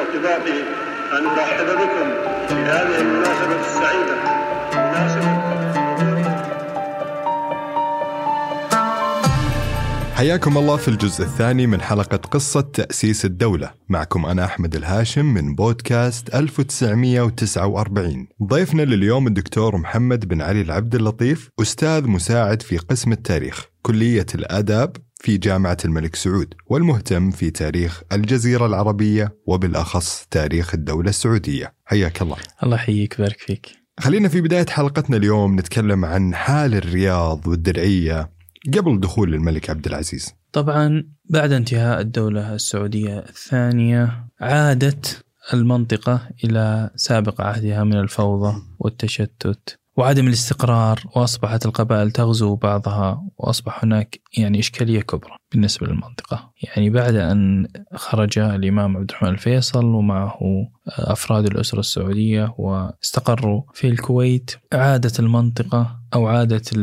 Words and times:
وارتباطي 0.00 0.62
أن 1.18 1.26
أرحب 1.26 1.66
بكم 1.66 2.08
في 2.48 2.54
هذه 2.54 3.00
المناسبة 3.00 3.60
السعيدة. 3.60 4.20
حياكم 10.14 10.58
الله 10.58 10.76
في 10.76 10.88
الجزء 10.88 11.24
الثاني 11.24 11.66
من 11.66 11.80
حلقة 11.80 12.16
قصة 12.16 12.60
تأسيس 12.60 13.24
الدولة. 13.24 13.70
معكم 13.88 14.26
أنا 14.26 14.44
أحمد 14.44 14.76
الهاشم 14.76 15.26
من 15.26 15.54
بودكاست 15.54 16.34
1949 16.34 18.26
ضيفنا 18.42 18.82
لليوم 18.82 19.26
الدكتور 19.26 19.76
محمد 19.76 20.28
بن 20.28 20.42
علي 20.42 20.60
العبد 20.60 20.94
اللطيف 20.94 21.50
أستاذ 21.60 22.08
مساعد 22.08 22.62
في 22.62 22.78
قسم 22.78 23.12
التاريخ 23.12 23.66
كلية 23.82 24.26
الآداب 24.34 24.96
في 25.22 25.36
جامعة 25.36 25.76
الملك 25.84 26.16
سعود 26.16 26.54
والمهتم 26.66 27.30
في 27.30 27.50
تاريخ 27.50 28.02
الجزيرة 28.12 28.66
العربية 28.66 29.36
وبالأخص 29.46 30.26
تاريخ 30.30 30.74
الدولة 30.74 31.08
السعودية. 31.08 31.74
حياك 31.84 32.22
الله. 32.22 32.36
الله 32.62 32.76
يحييك 32.76 33.16
ويبارك 33.18 33.38
فيك. 33.38 33.68
خلينا 34.00 34.28
في 34.28 34.40
بداية 34.40 34.66
حلقتنا 34.66 35.16
اليوم 35.16 35.58
نتكلم 35.58 36.04
عن 36.04 36.34
حال 36.34 36.74
الرياض 36.74 37.46
والدرعية 37.46 38.30
قبل 38.74 39.00
دخول 39.00 39.34
الملك 39.34 39.70
عبد 39.70 39.86
العزيز. 39.86 40.34
طبعا 40.52 41.04
بعد 41.30 41.52
انتهاء 41.52 42.00
الدولة 42.00 42.54
السعودية 42.54 43.18
الثانية 43.18 44.26
عادت 44.40 45.24
المنطقة 45.54 46.28
إلى 46.44 46.90
سابق 46.96 47.40
عهدها 47.40 47.84
من 47.84 47.96
الفوضى 48.00 48.62
والتشتت. 48.78 49.79
وعدم 49.96 50.26
الاستقرار 50.26 51.02
وأصبحت 51.16 51.66
القبائل 51.66 52.10
تغزو 52.10 52.56
بعضها 52.56 53.22
وأصبح 53.36 53.84
هناك 53.84 54.20
يعني 54.38 54.58
إشكالية 54.58 55.00
كبرى 55.00 55.36
بالنسبة 55.52 55.86
للمنطقة. 55.86 56.52
يعني 56.62 56.90
بعد 56.90 57.14
أن 57.14 57.66
خرج 57.94 58.38
الإمام 58.38 58.96
عبد 58.96 59.10
الرحمن 59.10 59.28
الفيصل 59.28 59.84
ومعه 59.84 60.38
أفراد 60.88 61.46
الأسرة 61.46 61.80
السعودية 61.80 62.54
واستقروا 62.58 63.62
في 63.74 63.88
الكويت 63.88 64.50
عادت 64.72 65.20
المنطقة 65.20 66.00
أو 66.14 66.26
عادت 66.26 66.76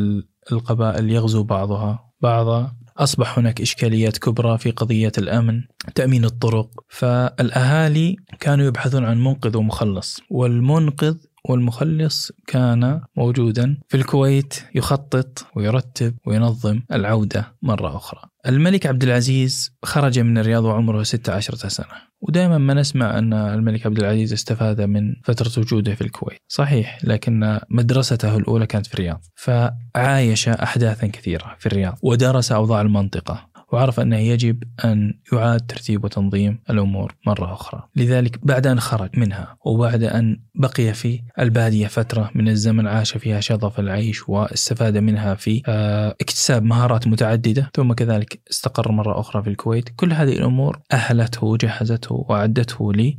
القبائل 0.52 1.10
يغزو 1.10 1.44
بعضها 1.44 2.12
بعضا. 2.22 2.72
أصبح 2.98 3.40
هناك 3.40 3.62
إشكاليات 3.62 4.18
كبرى 4.18 4.58
في 4.58 4.72
قضية 4.72 5.12
الأمن 5.18 5.62
تأمين 5.96 6.26
الطرق. 6.26 6.70
فالأهالي 6.90 8.16
كانوا 8.40 8.66
يبحثون 8.66 9.06
عن 9.06 9.24
منقذ 9.24 9.58
ومخلص 9.58 10.20
والمنقذ 10.30 11.16
والمخلص 11.50 12.32
كان 12.48 13.02
موجودا 13.16 13.78
في 13.88 13.98
الكويت 13.98 14.54
يخطط 14.76 15.46
ويرتب 15.56 16.16
وينظم 16.26 16.82
العودة 16.92 17.56
مرة 17.62 17.98
أخرى. 17.98 18.22
الملك 18.48 18.86
عبد 18.86 19.04
العزيز 19.04 19.72
خرج 19.84 20.20
من 20.20 20.38
الرياض 20.38 20.64
وعمره 20.64 21.04
16 21.04 21.56
سنة. 21.56 22.08
ودائما 22.22 22.58
ما 22.58 22.74
نسمع 22.74 23.18
أن 23.18 23.34
الملك 23.34 23.86
عبد 23.86 24.00
العزيز 24.00 24.34
استفاد 24.34 24.82
من 24.82 25.14
فترة 25.24 25.52
وجوده 25.62 25.96
في 25.96 26.02
الكويت. 26.02 26.40
صحيح 26.48 27.00
لكن 27.04 27.60
مدرسته 27.70 28.38
الأولى 28.38 28.66
كانت 28.66 28.88
في 28.88 28.94
الرياض. 28.94 29.22
فعايش 29.36 30.50
أحداثا 30.50 31.08
كثيرة 31.08 31.56
في 31.60 31.66
الرياض 31.66 31.98
ودرس 32.04 32.52
أوضاع 32.52 32.82
المنطقة. 32.82 33.50
وعرف 33.72 34.00
أنه 34.00 34.18
يجب 34.18 34.64
أن 34.86 35.14
يعاد 35.34 35.60
ترتيب 35.60 36.04
وتنظيم 36.04 36.60
الأمور 36.70 37.16
مرة 37.28 37.54
أخرى. 37.54 37.84
لذلك 37.96 38.46
بعد 38.46 38.68
أن 38.68 38.80
خرج 38.80 39.10
منها 39.20 39.58
وبعد 39.66 40.04
أن 40.04 40.40
بقي 40.56 40.94
في 40.94 41.22
البادية 41.40 41.88
فترة 41.88 42.32
من 42.36 42.48
الزمن 42.48 42.88
عاش 42.88 43.18
فيها 43.18 43.40
شظف 43.40 43.80
العيش 43.80 44.30
واستفاد 44.30 44.98
منها 44.98 45.36
في 45.36 45.62
آه، 45.68 46.16
اكتساب 46.22 46.64
مهارات 46.64 47.08
متعددة 47.08 47.72
ثم 47.76 47.94
كذلك 47.94 48.40
استقر 48.52 48.92
مرة 48.92 49.20
أخرى 49.20 49.44
في 49.44 49.50
الكويت. 49.50 49.90
كل 49.96 50.14
هذه 50.14 50.34
الأمور 50.34 50.80
أهلته 50.92 51.46
وجهزته 51.46 52.26
وأعدته 52.30 52.94
لي 52.94 53.18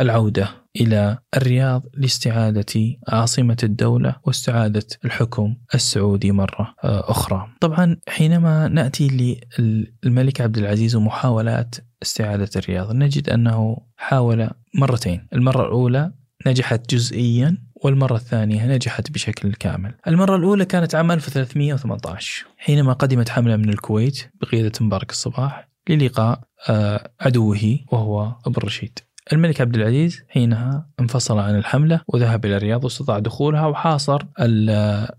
العودة 0.00 0.48
إلى 0.80 1.18
الرياض 1.36 1.82
لاستعادة 1.94 2.96
عاصمة 3.08 3.56
الدولة 3.62 4.16
واستعادة 4.24 4.86
الحكم 5.04 5.56
السعودي 5.74 6.32
مرة 6.32 6.74
آه، 6.84 7.10
أخرى. 7.10 7.48
طبعا 7.60 7.96
حينما 8.08 8.68
نأتي 8.68 9.38
للملك 9.58 10.40
عبد 10.40 10.58
العزيز 10.58 10.96
ومحاولات 10.96 11.74
استعادة 12.02 12.50
الرياض 12.56 12.92
نجد 12.92 13.30
أنه 13.30 13.76
حاول 13.96 14.50
مرتين. 14.74 15.26
المرة 15.32 15.66
الأولى 15.66 16.12
نجحت 16.46 16.94
جزئيا 16.94 17.58
والمرة 17.74 18.16
الثانية 18.16 18.66
نجحت 18.66 19.10
بشكل 19.10 19.52
كامل. 19.54 19.94
المرة 20.06 20.36
الأولى 20.36 20.64
كانت 20.64 20.94
عام 20.94 21.12
1318 21.12 22.46
حينما 22.56 22.92
قدمت 22.92 23.28
حملة 23.28 23.56
من 23.56 23.68
الكويت 23.68 24.30
بقيادة 24.40 24.72
مبارك 24.80 25.10
الصباح 25.10 25.68
للقاء 25.88 26.40
آه، 26.68 27.10
عدوه 27.20 27.78
وهو 27.92 28.36
أبو 28.46 28.58
الرشيد. 28.58 28.98
الملك 29.32 29.60
عبد 29.60 29.74
العزيز 29.74 30.22
حينها 30.28 30.86
انفصل 31.00 31.38
عن 31.38 31.56
الحملة 31.58 32.00
وذهب 32.08 32.44
إلى 32.44 32.56
الرياض 32.56 32.84
واستطاع 32.84 33.18
دخولها 33.18 33.66
وحاصر 33.66 34.22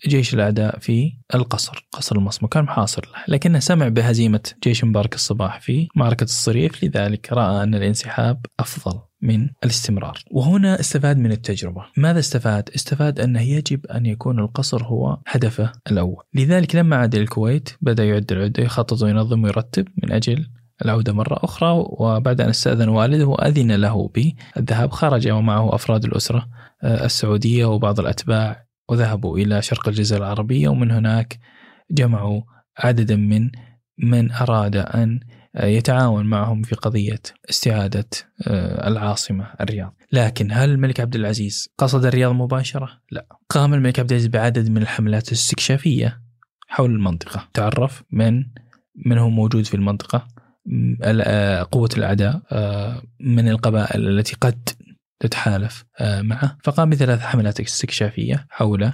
جيش 0.07 0.33
الأعداء 0.33 0.79
في 0.79 1.13
القصر 1.35 1.87
قصر 1.91 2.15
المصمم. 2.15 2.49
كان 2.49 2.63
محاصر 2.63 3.05
له 3.05 3.35
لكنه 3.35 3.59
سمع 3.59 3.87
بهزيمة 3.87 4.41
جيش 4.63 4.83
مبارك 4.83 5.15
الصباح 5.15 5.61
في 5.61 5.87
معركة 5.95 6.23
الصريف 6.23 6.83
لذلك 6.83 7.33
رأى 7.33 7.63
أن 7.63 7.75
الانسحاب 7.75 8.45
أفضل 8.59 8.99
من 9.21 9.49
الاستمرار. 9.63 10.23
وهنا 10.31 10.79
استفاد 10.79 11.17
من 11.17 11.31
التجربة. 11.31 11.85
ماذا 11.97 12.19
استفاد؟ 12.19 12.69
استفاد 12.75 13.19
أنه 13.19 13.41
يجب 13.41 13.85
أن 13.85 14.05
يكون 14.05 14.39
القصر 14.39 14.83
هو 14.83 15.17
هدفه 15.27 15.71
الأول. 15.91 16.23
لذلك 16.35 16.75
لما 16.75 16.95
عاد 16.95 17.15
الكويت 17.15 17.69
بدأ 17.81 18.05
يعد 18.05 18.31
العدة 18.31 18.63
يخطط 18.63 19.01
وينظم 19.01 19.43
ويرتب 19.43 19.87
من 20.03 20.11
أجل 20.11 20.45
العودة 20.85 21.13
مرة 21.13 21.39
أخرى 21.43 21.85
وبعد 21.87 22.41
أن 22.41 22.49
استأذن 22.49 22.89
والده 22.89 23.25
وأذن 23.25 23.71
له 23.71 24.07
بالذهاب 24.07 24.91
خرج 24.91 25.29
ومعه 25.29 25.75
أفراد 25.75 26.05
الأسرة 26.05 26.47
آه، 26.83 27.05
السعودية 27.05 27.65
وبعض 27.65 27.99
الأتباع 27.99 28.65
وذهبوا 28.89 29.37
إلى 29.37 29.61
شرق 29.61 29.87
الجزيرة 29.87 30.19
العربية 30.19 30.67
ومن 30.67 30.91
هناك 30.91 31.39
جمعوا 31.91 32.41
عددا 32.77 33.15
من 33.15 33.49
من 33.97 34.31
أراد 34.31 34.75
أن 34.75 35.19
يتعاون 35.55 36.25
معهم 36.25 36.61
في 36.61 36.75
قضية 36.75 37.21
استعادة 37.49 38.09
آه، 38.47 38.87
العاصمة 38.87 39.47
الرياض. 39.61 39.95
لكن 40.11 40.51
هل 40.51 40.69
الملك 40.69 40.99
عبد 40.99 41.15
العزيز 41.15 41.69
قصد 41.77 42.05
الرياض 42.05 42.31
مباشرة؟ 42.31 42.89
لا. 43.11 43.25
قام 43.49 43.73
الملك 43.73 43.99
عبد 43.99 44.11
العزيز 44.11 44.27
بعدد 44.29 44.69
من 44.69 44.81
الحملات 44.81 45.27
الاستكشافية 45.27 46.21
حول 46.67 46.91
المنطقة. 46.91 47.47
تعرف 47.53 48.03
من 48.11 48.43
من 49.05 49.17
هو 49.17 49.29
موجود 49.29 49.65
في 49.65 49.73
المنطقة؟ 49.73 50.27
قوة 51.71 51.89
الأعداء 51.97 52.41
من 53.19 53.49
القبائل 53.49 54.07
التي 54.07 54.35
قد 54.41 54.69
تتحالف 55.19 55.85
معه. 56.01 56.57
فقام 56.63 56.89
بثلاث 56.89 57.19
حملات 57.19 57.59
استكشافية 57.59 58.47
حول 58.49 58.93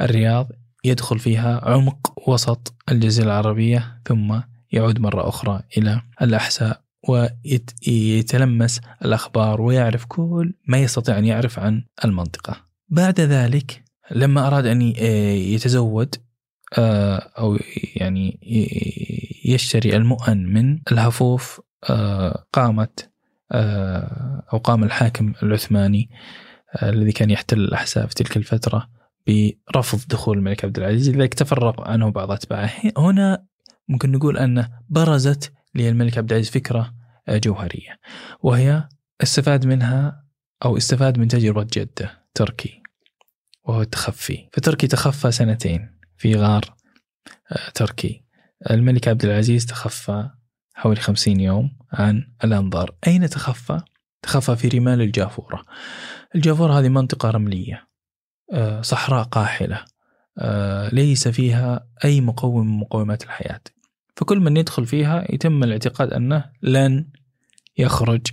الرياض. 0.00 0.48
يدخل 0.84 1.18
فيها 1.18 1.60
عمق 1.64 2.28
وسط 2.28 2.74
الجزيرة 2.90 3.26
العربية 3.26 4.00
ثم 4.04 4.40
يعود 4.72 5.00
مرة 5.00 5.28
أخرى 5.28 5.62
إلى 5.78 6.00
الأحساء 6.22 6.80
ويتلمس 7.08 8.80
الأخبار 9.04 9.60
ويعرف 9.60 10.04
كل 10.04 10.54
ما 10.68 10.78
يستطيع 10.78 11.18
أن 11.18 11.24
يعرف 11.24 11.58
عن 11.58 11.84
المنطقة. 12.04 12.56
بعد 12.88 13.20
ذلك 13.20 13.84
لما 14.10 14.46
أراد 14.46 14.66
أن 14.66 14.82
يتزود 14.82 16.14
أو 17.38 17.58
يعني 17.96 18.38
يشتري 19.44 19.96
المؤن 19.96 20.52
من 20.52 20.78
الهفوف 20.92 21.60
آه، 21.90 22.46
قامت 22.52 23.10
آه، 23.52 24.42
أو 24.52 24.58
قام 24.58 24.84
الحاكم 24.84 25.32
العثماني 25.42 26.10
آه، 26.76 26.90
الذي 26.90 27.12
كان 27.12 27.30
يحتل 27.30 27.58
الأحساء 27.58 28.06
في 28.06 28.14
تلك 28.14 28.36
الفترة 28.36 28.88
برفض 29.26 30.00
دخول 30.08 30.38
الملك 30.38 30.64
عبد 30.64 30.78
العزيز 30.78 31.10
لذلك 31.10 31.34
تفرق 31.34 31.88
عنه 31.88 32.10
بعض 32.10 32.30
أتباعه. 32.30 32.70
هنا 32.98 33.46
ممكن 33.88 34.12
نقول 34.12 34.38
أن 34.38 34.68
برزت 34.88 35.52
للملك 35.74 36.18
عبد 36.18 36.32
العزيز 36.32 36.50
فكرة 36.50 36.94
جوهرية 37.28 37.98
وهي 38.42 38.88
استفاد 39.22 39.66
منها 39.66 40.24
أو 40.64 40.76
استفاد 40.76 41.18
من 41.18 41.28
تجربة 41.28 41.66
جدة 41.72 42.24
تركي 42.34 42.82
وهو 43.64 43.82
التخفي. 43.82 44.48
فتركي 44.52 44.86
تخفى 44.86 45.30
سنتين. 45.30 45.94
في 46.24 46.34
غار 46.34 46.64
تركي. 47.74 48.22
الملك 48.70 49.08
عبد 49.08 49.24
العزيز 49.24 49.66
تخفى 49.66 50.30
حوالي 50.74 51.00
خمسين 51.00 51.40
يوم 51.40 51.76
عن 51.92 52.32
الأنظار. 52.44 52.94
أين 53.06 53.28
تخفى؟ 53.28 53.80
تخفى 54.22 54.56
في 54.56 54.68
رمال 54.68 55.00
الجافورة. 55.00 55.62
الجافورة 56.34 56.78
هذه 56.78 56.88
منطقة 56.88 57.30
رملية 57.30 57.88
آه، 58.52 58.80
صحراء 58.80 59.22
قاحلة 59.22 59.84
آه، 60.38 60.94
ليس 60.94 61.28
فيها 61.28 61.88
أي 62.04 62.20
مقوم 62.20 62.66
من 62.66 62.78
مقومات 62.78 63.22
الحياة. 63.22 63.60
فكل 64.16 64.40
من 64.40 64.56
يدخل 64.56 64.86
فيها 64.86 65.34
يتم 65.34 65.64
الاعتقاد 65.64 66.12
أنه 66.12 66.44
لن 66.62 67.08
يخرج 67.78 68.26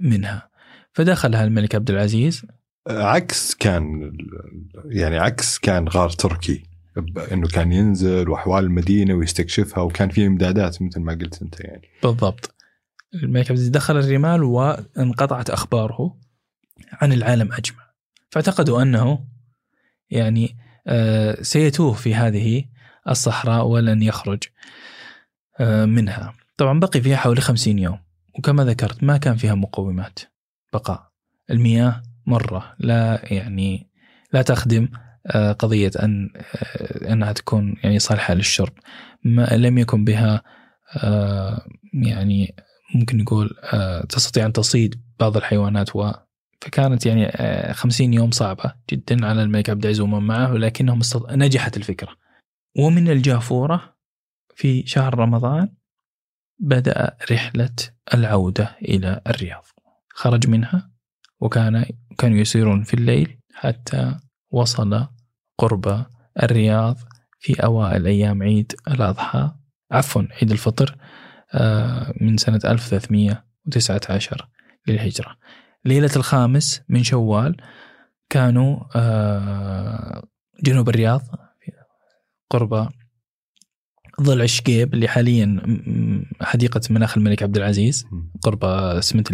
منها. 0.00 0.48
فدخلها 0.92 1.44
الملك 1.44 1.74
عبد 1.74 1.90
العزيز. 1.90 2.46
عكس 2.88 3.54
كان 3.54 4.12
يعني 4.84 5.18
عكس 5.18 5.58
كان 5.58 5.88
غار 5.88 6.10
تركي. 6.10 6.71
إنه 7.32 7.48
كان 7.48 7.72
ينزل 7.72 8.28
وأحوال 8.28 8.64
المدينة 8.64 9.14
ويستكشفها 9.14 9.82
وكان 9.82 10.08
في 10.08 10.26
إمدادات 10.26 10.82
مثل 10.82 11.00
ما 11.00 11.12
قلت 11.12 11.42
أنت 11.42 11.60
يعني. 11.60 11.88
بالضبط. 12.02 12.54
الملك 13.14 13.42
عبد 13.42 13.50
العزيز 13.50 13.68
دخل 13.68 13.96
الرمال 13.96 14.42
وانقطعت 14.42 15.50
أخباره 15.50 16.16
عن 16.92 17.12
العالم 17.12 17.52
اجمع 17.52 17.92
فاعتقدوا 18.30 18.82
أنه 18.82 19.24
يعني 20.10 20.56
آه، 20.86 21.42
سيتوه 21.42 21.92
في 21.92 22.14
هذه 22.14 22.64
الصحراء 23.08 23.66
ولن 23.66 24.02
يخرج 24.02 24.42
آه، 25.60 25.84
منها. 25.84 26.34
طبعا 26.56 26.80
بقي 26.80 27.00
فيها 27.00 27.16
حوالي 27.16 27.40
خمسين 27.40 27.78
يوم. 27.78 27.98
وكما 28.38 28.64
ذكرت 28.64 29.04
ما 29.04 29.16
كان 29.16 29.36
فيها 29.36 29.54
مقومات. 29.54 30.18
بقاء 30.72 31.10
المياه 31.50 32.02
مرة 32.26 32.74
لا 32.78 33.32
يعني 33.32 33.90
لا 34.32 34.42
تخدم 34.42 34.88
قضية 35.52 35.90
أن 36.02 36.30
آه، 36.36 37.12
أنها 37.12 37.32
تكون 37.32 37.76
يعني 37.82 37.98
صالحة 37.98 38.34
للشرب 38.34 38.72
ما 39.24 39.56
لم 39.56 39.78
يكن 39.78 40.04
بها 40.04 40.42
آه، 40.96 41.66
يعني 41.92 42.54
ممكن 42.94 43.18
نقول 43.18 43.56
آه، 43.72 44.04
تستطيع 44.04 44.46
أن 44.46 44.52
تصيد 44.52 45.02
بعض 45.20 45.36
الحيوانات 45.36 45.96
و 45.96 46.12
فكانت 46.60 47.06
يعني 47.06 47.26
آه، 47.26 47.72
خمسين 47.72 48.14
يوم 48.14 48.30
صعبة 48.30 48.74
جدا 48.90 49.26
على 49.26 49.42
الملك 49.42 49.70
عبد 49.70 49.82
العزيز 49.84 50.00
ومن 50.00 50.26
معه 50.26 50.52
ولكنهم. 50.52 51.00
نجحت 51.30 51.76
الفكرة 51.76 52.16
ومن 52.78 53.08
الجافورة 53.08 53.96
في 54.54 54.86
شهر 54.86 55.18
رمضان 55.18 55.68
بدأ 56.58 57.16
رحلة 57.30 57.74
العودة 58.14 58.76
إلى 58.82 59.20
الرياض 59.26 59.64
خرج 60.08 60.48
منها 60.48 60.90
وكان 61.40 61.84
كانوا 62.18 62.38
يسيرون 62.38 62.82
في 62.82 62.94
الليل 62.94 63.38
حتى 63.54 64.18
وصل 64.50 65.08
قرب 65.62 66.06
الرياض 66.42 66.98
في 67.40 67.64
أوائل 67.64 68.06
أيام 68.06 68.42
عيد 68.42 68.72
الأضحى 68.88 69.52
عفوا 69.90 70.22
عيد 70.40 70.50
الفطر 70.50 70.96
آه، 71.54 72.14
من 72.20 72.36
سنة 72.36 72.60
1319 72.64 74.48
للهجرة 74.88 75.36
ليلة 75.84 76.10
الخامس 76.16 76.82
من 76.88 77.02
شوال 77.02 77.56
كانوا 78.30 78.80
آه، 78.96 80.22
جنوب 80.62 80.88
الرياض 80.88 81.22
قرب 82.50 82.88
ضلع 84.20 84.44
الشقيب 84.44 84.94
اللي 84.94 85.08
حاليا 85.08 85.60
حديقة 86.40 86.80
مناخ 86.90 87.18
الملك 87.18 87.42
عبد 87.42 87.56
العزيز 87.56 88.06
قرب 88.42 88.64
اسمنت. 88.64 89.32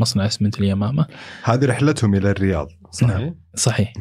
مصنع 0.00 0.26
اسمنت 0.26 0.58
اليمامة 0.58 1.06
هذه 1.42 1.64
رحلتهم 1.64 2.14
إلى 2.14 2.30
الرياض 2.30 2.68
صحيح؟ 2.90 3.18
نعم. 3.18 3.34
صحيح 3.54 3.92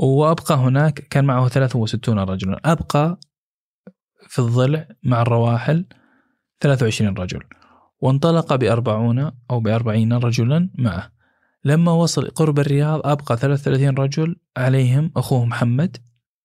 مم. 0.00 0.08
وأبقى 0.08 0.54
هناك 0.54 0.94
كان 0.94 1.24
معه 1.24 1.48
63 1.48 2.18
رجلا. 2.18 2.60
أبقى 2.64 3.18
في 4.28 4.38
الضلع 4.38 4.88
مع 5.02 5.22
الرواحل 5.22 5.86
23 6.60 7.18
رجل. 7.18 7.40
وانطلق 8.00 8.54
بأربعون 8.54 9.32
أو 9.50 9.60
بأربعين 9.60 10.12
رجلا 10.12 10.70
معه. 10.74 11.12
لما 11.64 11.92
وصل 11.92 12.28
قرب 12.28 12.58
الرياض 12.58 13.06
أبقى 13.06 13.36
33 13.36 13.98
رجل 13.98 14.36
عليهم 14.56 15.12
أخوه 15.16 15.44
محمد 15.44 15.96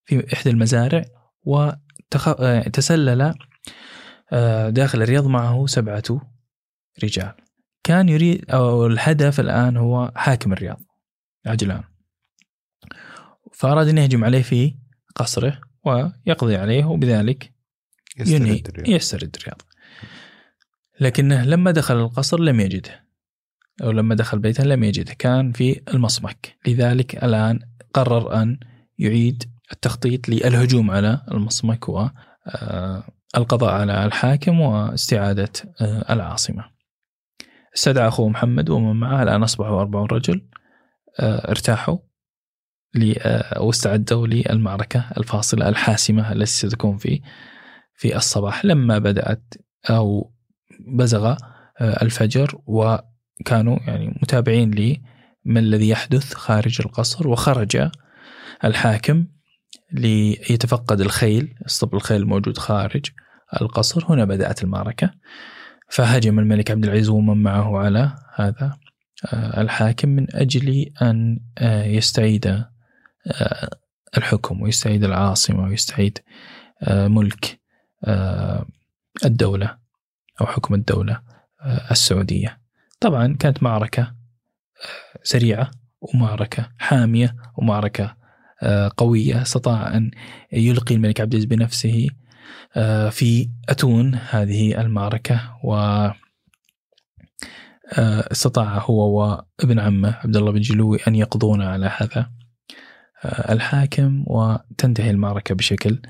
في 0.06 0.34
إحدى 0.34 0.50
المزارع 0.50 1.06
وتسلل 1.44 3.34
داخل 4.70 5.02
الرياض 5.02 5.28
معه 5.28 5.66
سبعة 5.66 6.04
رجال. 7.04 7.34
كان 7.84 8.10
يريد 8.10 8.52
أو 8.52 8.86
الهدف 8.86 9.40
الآن 9.40 9.78
هو 9.78 10.12
حاكم 10.16 10.54
الرياض 10.54 10.80
عجلان. 11.46 11.84
فأراد 13.56 13.88
أن 13.88 13.98
يهجم 13.98 14.24
عليه 14.24 14.42
في 14.42 14.76
قصره 15.16 15.62
ويقضي 15.86 16.56
عليه 16.56 16.86
وبذلك 16.86 17.54
ينهي 18.18 18.52
يسترد 18.52 18.68
الرياض. 18.68 18.90
يسترد 18.90 19.36
الرياض. 19.40 19.62
لكنه 21.00 21.46
لما 21.46 21.72
دخل 21.72 21.98
القصر 21.98 22.40
لم 22.40 22.60
يجده 22.60 23.06
أو 23.84 23.92
لما 23.92 24.16
دخل 24.16 24.40
بيته 24.40 24.64
لم 24.64 24.84
يجده 24.84 25.14
كان 25.14 25.52
في 25.52 25.82
المصمك. 25.94 26.56
لذلك 26.68 27.24
الآن 27.24 27.60
قرر 27.94 28.42
أن 28.42 28.60
يعيد 28.98 29.44
التخطيط 29.72 30.30
للهجوم 30.30 30.92
على 30.92 31.22
المصمك 31.32 31.90
والقضاء 31.90 33.74
على 33.74 34.06
الحاكم 34.06 34.60
واستعادة 34.60 35.52
آه، 35.82 36.14
العاصمة. 36.14 36.66
استدعى 37.76 38.08
أخوه 38.08 38.30
محمد 38.30 38.70
ومن 38.70 39.00
معه 39.00 39.24
الآن 39.24 39.44
أصبحوا 39.44 39.82
أربعون 39.82 40.08
رجل 40.08 40.48
آه، 41.20 41.52
ارتاحوا. 41.52 41.96
آه، 41.96 42.15
واستعدوا 43.58 44.28
للمعركة 44.28 45.06
الفاصلة 45.18 45.70
الحاسمة 45.70 46.32
التي 46.32 46.46
ستكون 46.46 46.98
في 46.98 47.22
في 47.96 48.16
الصباح. 48.16 48.66
لما 48.66 49.00
بدأت 49.00 49.54
أو 49.90 50.32
بزغ 50.98 51.26
آه، 51.82 52.04
الفجر 52.04 52.62
وكانوا 52.66 53.78
يعني 53.88 54.20
متابعين 54.22 54.72
لما 55.46 55.60
الذي 55.60 55.90
يحدث 55.90 56.34
خارج 56.34 56.82
القصر 56.86 57.28
وخرج 57.28 57.90
الحاكم 58.64 59.28
ليتفقد 59.92 61.02
الخيل 61.02 61.54
أسطبل 61.66 61.98
الخيل 61.98 62.22
الموجود 62.22 62.58
خارج 62.58 63.06
القصر. 63.62 64.06
هنا 64.10 64.26
بدأت 64.26 64.64
المعركة. 64.64 65.12
فهجم 65.90 66.40
الملك 66.40 66.72
عبد 66.72 66.84
العزيز 66.84 67.10
ومن 67.10 67.44
معه 67.44 67.78
على 67.78 68.16
هذا 68.36 68.78
آه، 69.34 69.62
الحاكم 69.62 70.10
من 70.10 70.36
أجل 70.36 70.92
أن 71.02 71.40
آه، 71.58 71.84
يستعيد 71.84 72.48
آه، 72.48 72.75
الحكم 74.18 74.62
ويستعيد 74.62 75.04
العاصمة 75.04 75.64
ويستعيد 75.64 76.20
آه، 76.82 77.08
ملك 77.08 77.60
آه، 78.04 78.66
الدولة 79.26 79.78
أو 80.42 80.46
حكم 80.46 80.74
الدولة 80.74 81.22
آه، 81.62 81.92
السعودية. 81.92 82.60
طبعا 83.00 83.36
كانت 83.40 83.64
معركة 83.64 84.02
آه، 84.02 85.20
سريعة 85.24 85.72
ومعركة 86.02 86.70
حامية 86.78 87.36
ومعركة 87.58 88.16
آه، 88.64 88.92
قوية 88.98 89.42
استطاع 89.42 89.98
أن 89.98 90.12
يلقي 90.52 90.96
الملك 90.96 91.22
عبد 91.22 91.34
العزيز 91.34 91.50
بنفسه 91.50 92.08
آه، 92.76 93.10
في 93.10 93.50
أتون 93.70 94.16
هذه 94.16 94.82
المعركة 94.82 95.58
و 95.64 95.76
آه، 97.98 98.28
استطاع 98.32 98.78
هو 98.80 99.18
وابن 99.60 99.80
عمه 99.80 100.20
عبد 100.24 100.38
الله 100.38 100.52
بن 100.52 100.62
جلوي 100.62 101.00
أن 101.08 101.16
يقضون 101.16 101.62
على 101.62 101.92
هذا. 101.98 102.18
آه، 102.22 102.30
الحاكم 103.26 104.24
وتنتهي 104.28 105.10
المعركة 105.10 105.56
بشكل 105.56 106.02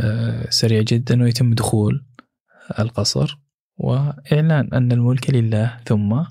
آه، 0.00 0.50
سريع 0.50 0.82
جدا 0.82 1.22
ويتم 1.22 1.54
دخول 1.54 2.04
القصر 2.78 3.38
وإعلان 3.76 4.74
أن 4.74 4.92
الملك 4.92 5.30
لله 5.30 5.80
ثم 5.84 6.22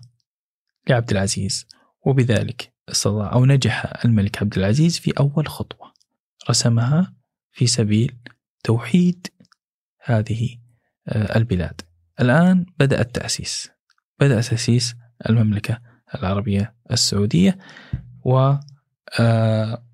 لعبد 0.89 1.11
العزيز 1.11 1.67
وبذلك 2.05 2.73
استطاع 2.89 3.33
أو 3.33 3.45
نجح 3.45 4.05
الملك 4.05 4.41
عبد 4.41 4.57
العزيز 4.57 4.99
في 4.99 5.11
أول 5.19 5.47
خطوة 5.47 5.93
رسمها 6.49 7.13
في 7.51 7.67
سبيل 7.67 8.15
توحيد 8.63 9.27
هذه 10.03 10.57
آه، 11.07 11.37
البلاد. 11.37 11.81
الآن 12.21 12.65
بدأ 12.79 13.01
التأسيس 13.01 13.71
بدأ 14.19 14.41
تأسيس 14.41 14.95
المملكة 15.29 15.81
العربية 16.15 16.75
السعودية 16.91 17.57
و 18.25 18.53
آه، 19.19 19.84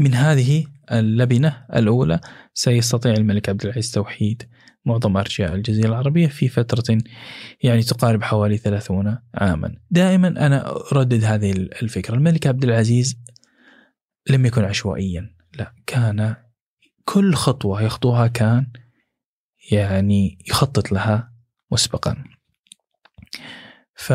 من 0.00 0.14
هذه 0.14 0.66
اللبنة 0.92 1.66
الأولى 1.74 2.20
سيستطيع 2.54 3.12
الملك 3.12 3.48
عبد 3.48 3.64
العزيز 3.64 3.92
توحيد 3.92 4.48
معظم 4.84 5.16
أرجاء 5.16 5.54
الجزيرة 5.54 5.88
العربية 5.88 6.26
في 6.26 6.48
فترة 6.48 6.98
يعني 7.62 7.82
تقارب 7.82 8.22
حوالي 8.22 8.56
30 8.56 9.18
عاما. 9.34 9.76
دائما 9.90 10.28
أنا 10.28 10.76
أردد 10.92 11.24
هذه 11.24 11.52
الفكرة. 11.52 12.14
الملك 12.14 12.46
عبد 12.46 12.64
العزيز 12.64 13.18
لم 14.30 14.46
يكن 14.46 14.64
عشوائيا. 14.64 15.36
لا 15.58 15.74
كان 15.86 16.36
كل 17.04 17.34
خطوة 17.34 17.82
يخطوها 17.82 18.26
كان 18.26 18.66
يعني 19.72 20.38
يخطط 20.48 20.92
لها 20.92 21.32
مسبقا. 21.72 22.24
ف 23.94 24.12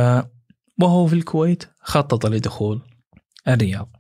وهو 0.82 1.08
في 1.08 1.14
الكويت 1.14 1.64
خطط 1.80 2.26
لدخول 2.26 2.82
الرياض. 3.48 3.95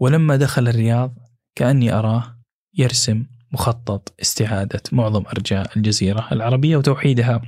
ولما 0.00 0.36
دخل 0.36 0.68
الرياض 0.68 1.14
كأني 1.54 1.92
أراه 1.92 2.36
يرسم 2.78 3.26
مخطط 3.52 4.14
استعادة 4.22 4.82
معظم 4.92 5.22
أرجاء 5.26 5.76
الجزيرة 5.76 6.28
العربية 6.32 6.76
وتوحيدها 6.76 7.40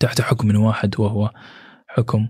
تحت 0.00 0.20
حكم 0.20 0.56
واحد 0.56 1.00
وهو 1.00 1.30
حكم 1.88 2.28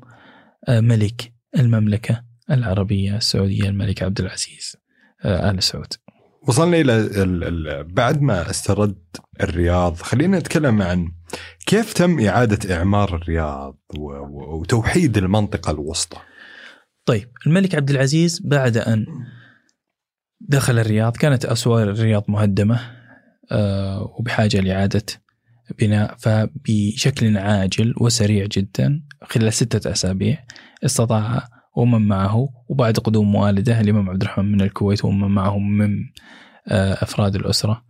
آه، 0.69 0.81
ملك 0.81 1.33
المملكة 1.59 2.23
العربية 2.51 3.17
السعودية 3.17 3.69
الملك 3.69 4.03
عبد 4.03 4.21
العزيز 4.21 4.77
آه، 5.25 5.51
آل 5.51 5.63
سعود 5.63 5.93
وصلنا 6.49 6.77
ال- 6.81 7.85
بعد 7.85 8.23
ما 8.23 8.51
استرد 8.51 9.03
الرياض 9.41 9.97
خلينا 9.97 10.39
نتكلم 10.39 10.83
عن 10.83 11.13
كيف 11.67 11.93
تم 11.93 12.21
إعادة 12.27 12.77
إعمار 12.77 13.17
الرياض 13.17 13.79
وتوحيد 13.99 15.17
المنطقة 15.19 15.71
الوسطى. 15.71 16.17
طيب 17.05 17.29
الملك 17.47 17.75
عبد 17.75 17.91
العزيز 17.91 18.41
بعد 18.45 18.77
أن 18.77 19.07
دخل 20.41 20.79
الرياض 20.79 21.17
كانت 21.17 21.45
أسوار 21.45 21.91
الرياض 21.91 22.25
مهدمة 22.29 22.81
آه، 23.53 24.15
وبحاجة 24.19 24.61
لإعادة 24.61 25.03
بناء 25.79 26.17
فبشكل 26.19 27.39
عاجل 27.39 27.95
وسريع 28.01 28.47
جدا 28.53 29.03
خلال 29.23 29.53
ستة 29.53 29.93
أسابيع 29.93 30.39
استطاع 30.85 31.49
ومن 31.77 32.09
معه 32.09 32.49
وبعد 32.69 32.99
قدوم 32.99 33.35
والده 33.35 33.81
الإمام 33.81 34.11
عبد 34.11 34.23
الرحمن 34.23 34.53
من 34.53 34.61
الكويت 34.61 35.05
ومن 35.05 35.29
معه 35.29 35.59
من 35.59 35.91
آه، 36.69 36.93
أفراد 36.93 37.35
الأسرة. 37.35 37.85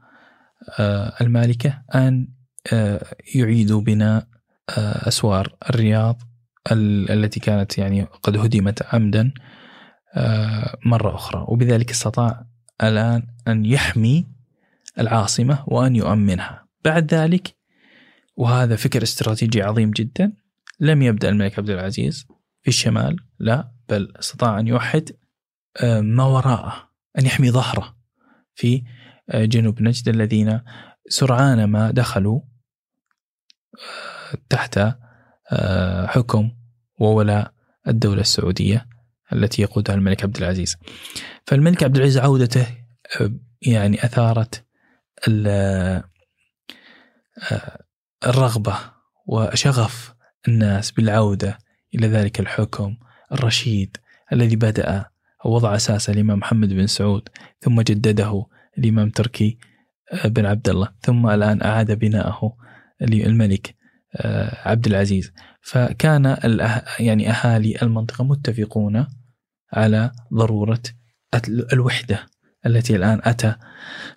آه، 0.78 1.12
المالكة 1.20 1.82
أن 1.94 2.28
يعيدوا 3.34 3.80
بناء 3.80 4.26
أسوار 5.08 5.56
الرياض 5.70 6.22
التي 6.70 7.40
كانت 7.40 7.78
يعني 7.78 8.02
قد 8.02 8.36
هدمت 8.36 8.94
عمدا 8.94 9.32
مرة 10.86 11.14
أخرى. 11.14 11.44
وبذلك 11.48 11.90
استطاع 11.90 12.46
الآن 12.82 13.26
أن 13.48 13.64
يحمي 13.64 14.26
العاصمة 14.98 15.64
وأن 15.66 15.96
يؤمنها. 15.96 16.66
بعد 16.84 17.14
ذلك 17.14 17.56
وهذا 18.36 18.76
فكر 18.76 19.02
استراتيجي 19.02 19.62
عظيم 19.62 19.90
جدا 19.90 20.32
لم 20.80 21.02
يبدأ 21.02 21.28
الملك 21.28 21.58
عبد 21.58 21.70
العزيز 21.70 22.26
في 22.62 22.68
الشمال 22.68 23.16
لا 23.38 23.72
بل 23.88 24.12
استطاع 24.18 24.60
أن 24.60 24.66
يوحد 24.66 25.10
آه، 25.82 26.00
ما 26.00 26.24
وراءه 26.24 26.90
أن 27.18 27.26
يحمي 27.26 27.50
ظهره 27.50 27.96
في 28.54 28.82
آه، 29.30 29.44
جنوب 29.44 29.82
نجد 29.82 30.08
الذين 30.08 30.60
سرعان 31.08 31.64
ما 31.64 31.90
دخلوا 31.90 32.40
آه، 33.74 34.38
تحت 34.48 34.80
حكم 36.06 36.50
وولاء 37.00 37.52
الدولة 37.88 38.20
السعودية 38.20 38.86
التي 39.32 39.62
يقودها 39.62 39.94
الملك 39.94 40.22
عبد 40.24 40.36
العزيز. 40.36 40.76
فالملك 41.46 41.82
عبد 41.82 41.96
العزيز 41.96 42.18
عودته 42.18 42.66
يعني 43.62 44.04
أثارت 44.04 44.64
الرغبة 48.26 48.78
وشغف 49.26 50.14
الناس 50.48 50.90
بالعودة 50.90 51.58
إلى 51.94 52.06
ذلك 52.06 52.40
الحكم 52.40 52.96
الرشيد 53.32 53.96
الذي 54.32 54.56
بدأ 54.56 55.04
وضع 55.44 55.76
أساسه 55.76 56.12
الإمام 56.12 56.38
محمد 56.38 56.68
بن 56.68 56.86
سعود 56.86 57.28
ثم 57.60 57.80
جدده 57.80 58.46
الإمام 58.78 59.10
تركي 59.10 59.58
آه، 60.12 60.28
بن 60.28 60.46
عبد 60.46 60.68
الله 60.68 60.88
ثم 61.02 61.26
الآن 61.26 61.62
أعاد 61.62 61.92
بناءه 61.92 62.56
الملك 63.02 63.66
آه، 63.68 63.81
عبد 64.64 64.86
العزيز. 64.86 65.32
فكان 65.62 66.24
يعني 67.00 67.30
أهالي 67.30 67.82
المنطقة 67.82 68.24
متفقون 68.24 69.06
على 69.72 70.12
ضرورة 70.34 70.82
الوحدة 71.72 72.26
التي 72.66 72.96
الآن 72.96 73.20
أتى 73.22 73.54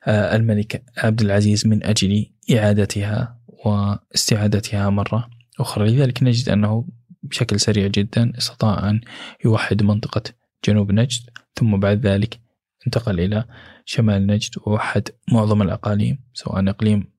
آه، 0.08 0.36
الملك 0.36 0.84
عبد 0.98 1.22
العزيز 1.22 1.68
من 1.68 1.84
أجل 1.84 2.26
إعادتها 2.56 3.40
واستعادتها 3.66 4.90
مرة 4.90 5.30
أخرى. 5.60 5.92
لذلك 5.92 6.24
نجد 6.24 6.50
أنه 6.50 6.88
بشكل 7.24 7.60
سريع 7.60 7.88
جدا 7.88 8.34
استطاع 8.38 8.90
أن 8.90 9.02
يوحد 9.46 9.84
منطقة 9.84 10.24
جنوب 10.66 10.92
نجد 10.92 11.22
ثم 11.56 11.80
بعد 11.80 12.08
ذلك 12.08 12.40
انتقل 12.88 13.20
إلى 13.20 13.46
شمال 13.86 14.28
نجد 14.28 14.52
ووحد 14.66 15.10
معظم 15.32 15.62
الأقاليم 15.62 16.20
سواء 16.34 16.70
إقليم 16.70 17.15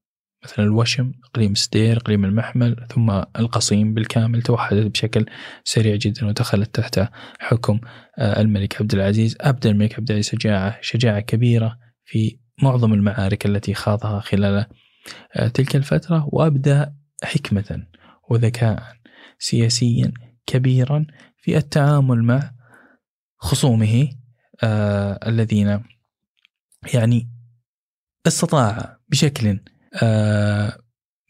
مثلا 0.46 0.64
الوشم 0.64 1.12
إقليم 1.24 1.54
سدير 1.54 1.96
إقليم 1.96 2.24
المحمل 2.24 2.86
ثم 2.94 3.10
القصيم 3.10 3.94
بالكامل 3.94 4.42
توحدت 4.42 4.86
بشكل 4.86 5.26
سريع 5.64 5.96
جدا 5.96 6.26
ودخلت 6.26 6.74
تحت 6.74 7.08
حكم 7.38 7.80
آه، 8.18 8.40
الملك 8.40 8.80
عبد 8.80 8.94
العزيز. 8.94 9.36
أبدى 9.40 9.68
الملك 9.68 9.98
عبد 9.98 10.10
العزيز 10.10 10.30
شجاعة 10.30 10.78
شجاعة 10.80 11.20
كبيرة 11.20 11.78
في 12.04 12.38
معظم 12.62 12.92
المعارك 12.92 13.46
التي 13.46 13.74
خاضها 13.74 14.20
خلال 14.20 14.66
آه، 15.36 15.48
تلك 15.48 15.76
الفترة 15.76 16.28
وأبدى 16.32 16.84
حكمة 17.22 17.86
وذكاء 18.30 18.82
سياسيا 19.38 20.12
كبيرا 20.46 21.06
في 21.38 21.56
التعامل 21.56 22.22
مع 22.22 22.50
خصومه 23.38 24.08
آه 24.62 25.28
الذين 25.28 25.82
يعني 26.94 27.28
استطاع 28.26 28.98
بشكل 29.08 29.60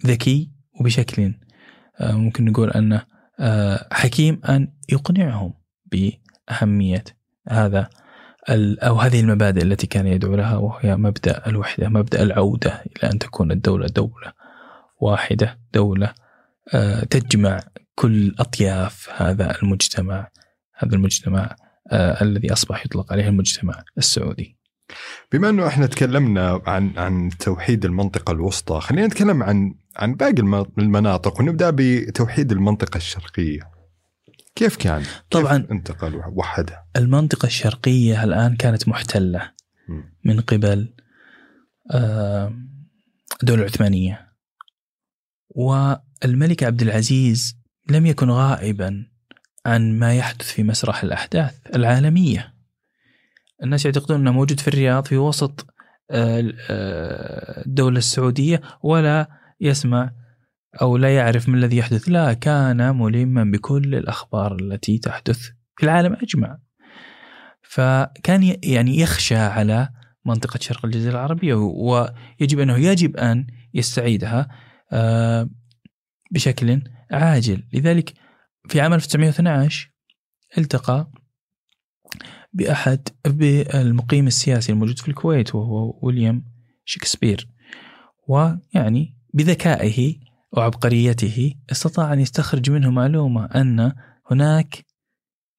ذكي 0.06 0.50
وبشكل 0.80 1.34
آه 2.00 2.12
ممكن 2.12 2.44
نقول 2.44 2.70
انه 2.70 3.02
آه 3.40 3.88
حكيم 3.92 4.40
أن 4.48 4.72
يقنعهم 4.88 5.54
بأهمية 5.86 7.04
هذا 7.48 7.88
أو 8.48 8.96
هذه 8.96 9.20
المبادئ 9.20 9.62
التي 9.62 9.86
كان 9.86 10.06
يدعو 10.06 10.34
لها 10.34 10.56
وهي 10.56 10.96
مبدأ 10.96 11.46
الوحدة، 11.46 11.88
مبدأ 11.88 12.22
العودة 12.22 12.84
إلى 12.96 13.12
أن 13.12 13.18
تكون 13.18 13.50
الدولة 13.52 13.86
دولة 13.86 14.32
واحدة، 15.00 15.58
دولة 15.74 16.14
آه، 16.74 17.04
تجمع 17.04 17.60
كل 17.94 18.34
أطياف 18.38 19.08
هذا 19.16 19.62
المجتمع 19.62 20.28
هذا 20.74 20.94
المجتمع 20.94 21.56
آه 21.90 22.22
الذي 22.22 22.52
أصبح 22.52 22.86
يطلق 22.86 23.12
عليه 23.12 23.28
المجتمع 23.28 23.82
السعودي. 23.98 24.55
بما 25.32 25.50
أنه 25.50 25.66
إحنا 25.66 25.86
تكلمنا 25.86 26.62
عن 26.66 26.92
عن 26.98 27.30
توحيد 27.38 27.84
المنطقة 27.84 28.32
الوسطى، 28.32 28.80
خلينا 28.80 29.06
نتكلم 29.06 29.42
عن 29.42 29.74
عن 29.96 30.14
باقي 30.14 30.64
المناطق 30.78 31.40
ونبدأ 31.40 31.72
بتوحيد 31.74 32.52
المنطقة 32.52 32.96
الشرقية. 32.96 33.60
كيف 34.54 34.76
كان؟ 34.76 35.02
طبعا 35.30 35.58
كيف 35.58 35.70
انتقل 35.70 36.22
وحدها؟ 36.32 36.86
المنطقة 36.96 37.46
الشرقية 37.46 38.24
الآن 38.24 38.56
كانت 38.56 38.88
محتلة 38.88 39.52
من 40.24 40.40
قبل 40.40 40.94
آه، 41.90 42.52
الدولة 43.42 43.60
العثمانيه. 43.60 44.26
والملك 45.48 46.62
عبد 46.62 46.82
العزيز 46.82 47.56
لم 47.90 48.06
يكن 48.06 48.30
غائبا 48.30 49.06
عن 49.66 49.98
ما 49.98 50.14
يحدث 50.14 50.52
في 50.52 50.62
مسرح 50.62 51.02
الأحداث 51.02 51.54
العالمية 51.74 52.55
الناس 53.62 53.84
يعتقدون 53.84 54.20
أنه 54.20 54.32
موجود 54.32 54.60
في 54.60 54.68
الرياض 54.68 55.04
في 55.04 55.16
وسط 55.16 55.66
آه، 56.10 56.54
آه، 56.70 57.66
الدولة 57.66 57.98
السعودية 57.98 58.60
ولا 58.82 59.28
يسمع 59.60 60.10
أو 60.82 60.96
لا 60.96 61.16
يعرف 61.16 61.48
ما 61.48 61.56
الذي 61.56 61.76
يحدث. 61.76 62.08
لا 62.08 62.32
كان 62.32 62.96
ملما 62.96 63.44
بكل 63.44 63.94
الأخبار 63.94 64.56
التي 64.56 64.98
تحدث 64.98 65.38
في 65.76 65.84
العالم 65.84 66.16
أجمع. 66.22 66.58
فكان 67.62 68.56
يعني 68.64 68.98
يخشى 68.98 69.36
على 69.36 69.88
منطقة 70.26 70.58
شرق 70.62 70.84
الجزيرة 70.84 71.12
العربية 71.12 71.54
ويجب 71.54 72.60
أنه 72.60 72.76
يجب 72.76 73.16
أن 73.16 73.46
يستعيدها 73.74 74.48
آه، 74.92 75.48
بشكل 76.30 76.82
عاجل. 77.10 77.62
لذلك 77.72 78.14
في 78.68 78.80
عام 78.80 78.94
1912 78.94 79.92
التقى 80.58 81.10
بأحد 82.56 83.08
بالمقيم 83.26 84.26
السياسي 84.26 84.72
الموجود 84.72 84.98
في 84.98 85.08
الكويت 85.08 85.54
وهو 85.54 85.98
ويليام 86.02 86.44
شكسبير. 86.84 87.48
ويعني 88.28 89.16
بذكائه 89.34 90.14
وعبقريته 90.52 91.54
استطاع 91.72 92.12
أن 92.12 92.20
يستخرج 92.20 92.70
منه 92.70 92.90
معلومة 92.90 93.44
أن 93.44 93.92
هناك 94.30 94.84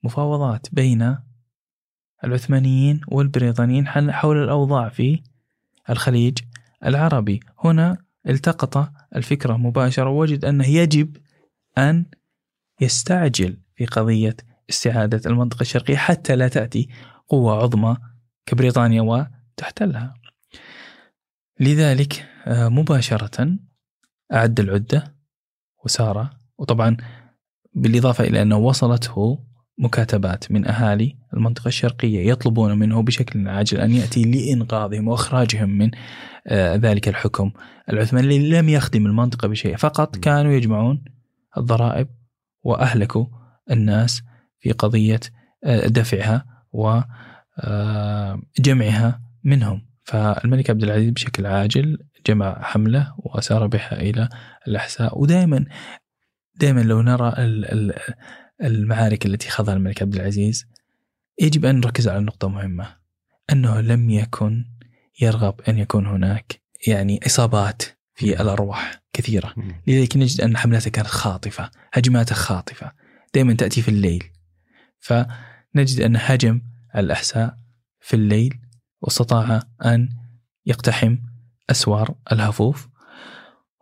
مفاوضات 0.04 0.68
بين 0.72 1.18
العثمانيين 2.24 3.02
والبريطانيين 3.08 3.88
حول 3.88 4.44
الأوضاع 4.44 4.90
في 4.90 5.22
الخليج 5.90 6.38
العربي. 6.86 7.40
هنا 7.64 7.98
التقط 8.30 8.92
الفكرة 9.16 9.58
مباشرة 9.58 10.10
ووجد 10.10 10.46
أنه 10.46 10.68
يجب 10.68 11.18
أن 11.78 12.06
يستعجل 12.82 13.58
في 13.76 13.86
قضية 13.86 14.36
استعادة 14.70 15.22
المنطقة 15.26 15.62
الشرقية 15.62 15.96
حتى 15.96 16.36
لا 16.36 16.48
تأتي 16.48 16.90
قوة 17.28 17.64
عظمى 17.64 17.98
كبريطانيا 18.46 19.02
وتحتلها. 19.02 20.14
لذلك 21.60 22.26
آه، 22.46 22.70
مباشرة 22.70 23.58
أعد 24.34 24.60
العدة 24.60 25.16
وسار 25.86 26.30
وطبعا 26.58 26.98
بالإضافة 27.74 28.24
إلى 28.24 28.42
أنه 28.42 28.58
وصلته 28.58 29.44
مكاتبات 29.78 30.52
من 30.52 30.68
أهالي 30.68 31.16
المنطقة 31.34 31.68
الشرقية 31.68 32.30
يطلبون 32.30 32.80
منه 32.80 33.04
بشكل 33.04 33.48
عاجل 33.48 33.80
أن 33.80 33.92
يأتي 33.92 34.24
لإنقاذهم 34.24 35.08
وإخراجهم 35.08 35.70
من 35.70 35.92
آه، 36.48 36.76
ذلك 36.76 37.08
الحكم 37.08 37.52
العثماني 37.90 38.28
الذي 38.28 38.50
لم 38.50 38.70
يخدم 38.70 39.06
المنطقة 39.06 39.48
بشيء. 39.48 39.76
فقط 39.76 40.16
كانوا 40.16 40.52
يجمعون 40.52 41.04
الضرائب 41.58 42.08
وأهلكوا 42.64 43.26
الناس 43.72 44.22
في 44.60 44.72
قضية 44.72 45.20
آه، 45.64 45.88
دفعها 45.88 46.46
وجمعها 46.72 47.08
آه، 49.08 49.22
منهم. 49.44 49.88
فالملك 50.04 50.70
عبد 50.70 50.84
العزيز 50.84 51.10
بشكل 51.10 51.46
عاجل 51.46 51.98
جمع 52.26 52.62
حملة 52.62 53.14
وسار 53.18 53.68
بها 53.68 54.02
إلى 54.02 54.30
الأحساء. 54.68 55.22
ودائما 55.22 55.66
دائما 56.56 56.82
لو 56.82 57.02
نرى 57.02 57.34
المعارك 58.64 59.26
التي 59.26 59.50
خاضها 59.50 59.74
الملك 59.74 60.02
عبد 60.02 60.16
العزيز 60.16 60.66
يجب 61.42 61.66
أن 61.66 61.80
نركز 61.80 62.08
على 62.08 62.20
نقطة 62.20 62.48
مهمة. 62.48 62.96
أنه 63.52 63.82
لم 63.82 64.10
يكن 64.10 64.66
يرغب 65.22 65.62
أن 65.62 65.78
يكون 65.78 66.08
هناك 66.08 66.62
يعني 66.88 67.20
إصابات 67.26 67.84
في 68.16 68.42
الأرواح 68.42 69.02
كثيرة. 69.14 69.54
لذلك 69.88 70.18
نجد 70.18 70.42
أن 70.42 70.58
حملاته 70.58 70.92
كانت 70.92 71.08
خاطفة 71.08 71.72
هجماته 71.94 72.36
خاطفة. 72.36 72.92
دائما 73.34 73.54
تأتي 73.54 73.82
في 73.82 73.90
الليل. 73.90 74.24
فنجد 75.00 76.02
أن 76.02 76.16
هجم 76.16 76.62
الأحساء 76.96 77.58
في 78.00 78.16
الليل 78.16 78.60
واستطاع 79.02 79.60
أن 79.86 80.10
يقتحم 80.66 81.18
أسوار 81.70 82.16
الهفوف 82.32 82.88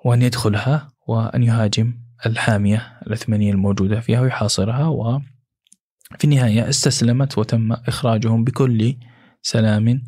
وأن 0.06 0.22
يدخلها 0.22 0.92
وأن 1.08 1.44
يهاجم 1.44 1.94
الحامية 2.26 3.00
العثمانية 3.08 3.52
الموجودة 3.52 4.00
فيها 4.00 4.22
ويحاصرها 4.22 4.88
وفي 4.88 6.24
النهاية 6.24 6.70
استسلمت 6.70 7.38
وتم 7.38 7.72
إخراجهم 7.72 8.44
بكل 8.44 8.98
سلام 9.42 10.04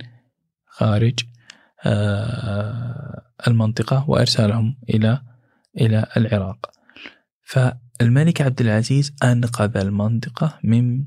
خارج 0.65 1.19
آه، 1.85 3.21
المنطقة 3.47 4.09
وإرسالهم 4.09 4.77
إلى 4.89 5.21
إلى 5.81 6.05
العراق. 6.17 6.71
فالملك 7.99 8.41
عبد 8.41 8.61
العزيز 8.61 9.15
أنقذ 9.23 9.77
المنطقة 9.77 10.59
من 10.63 11.05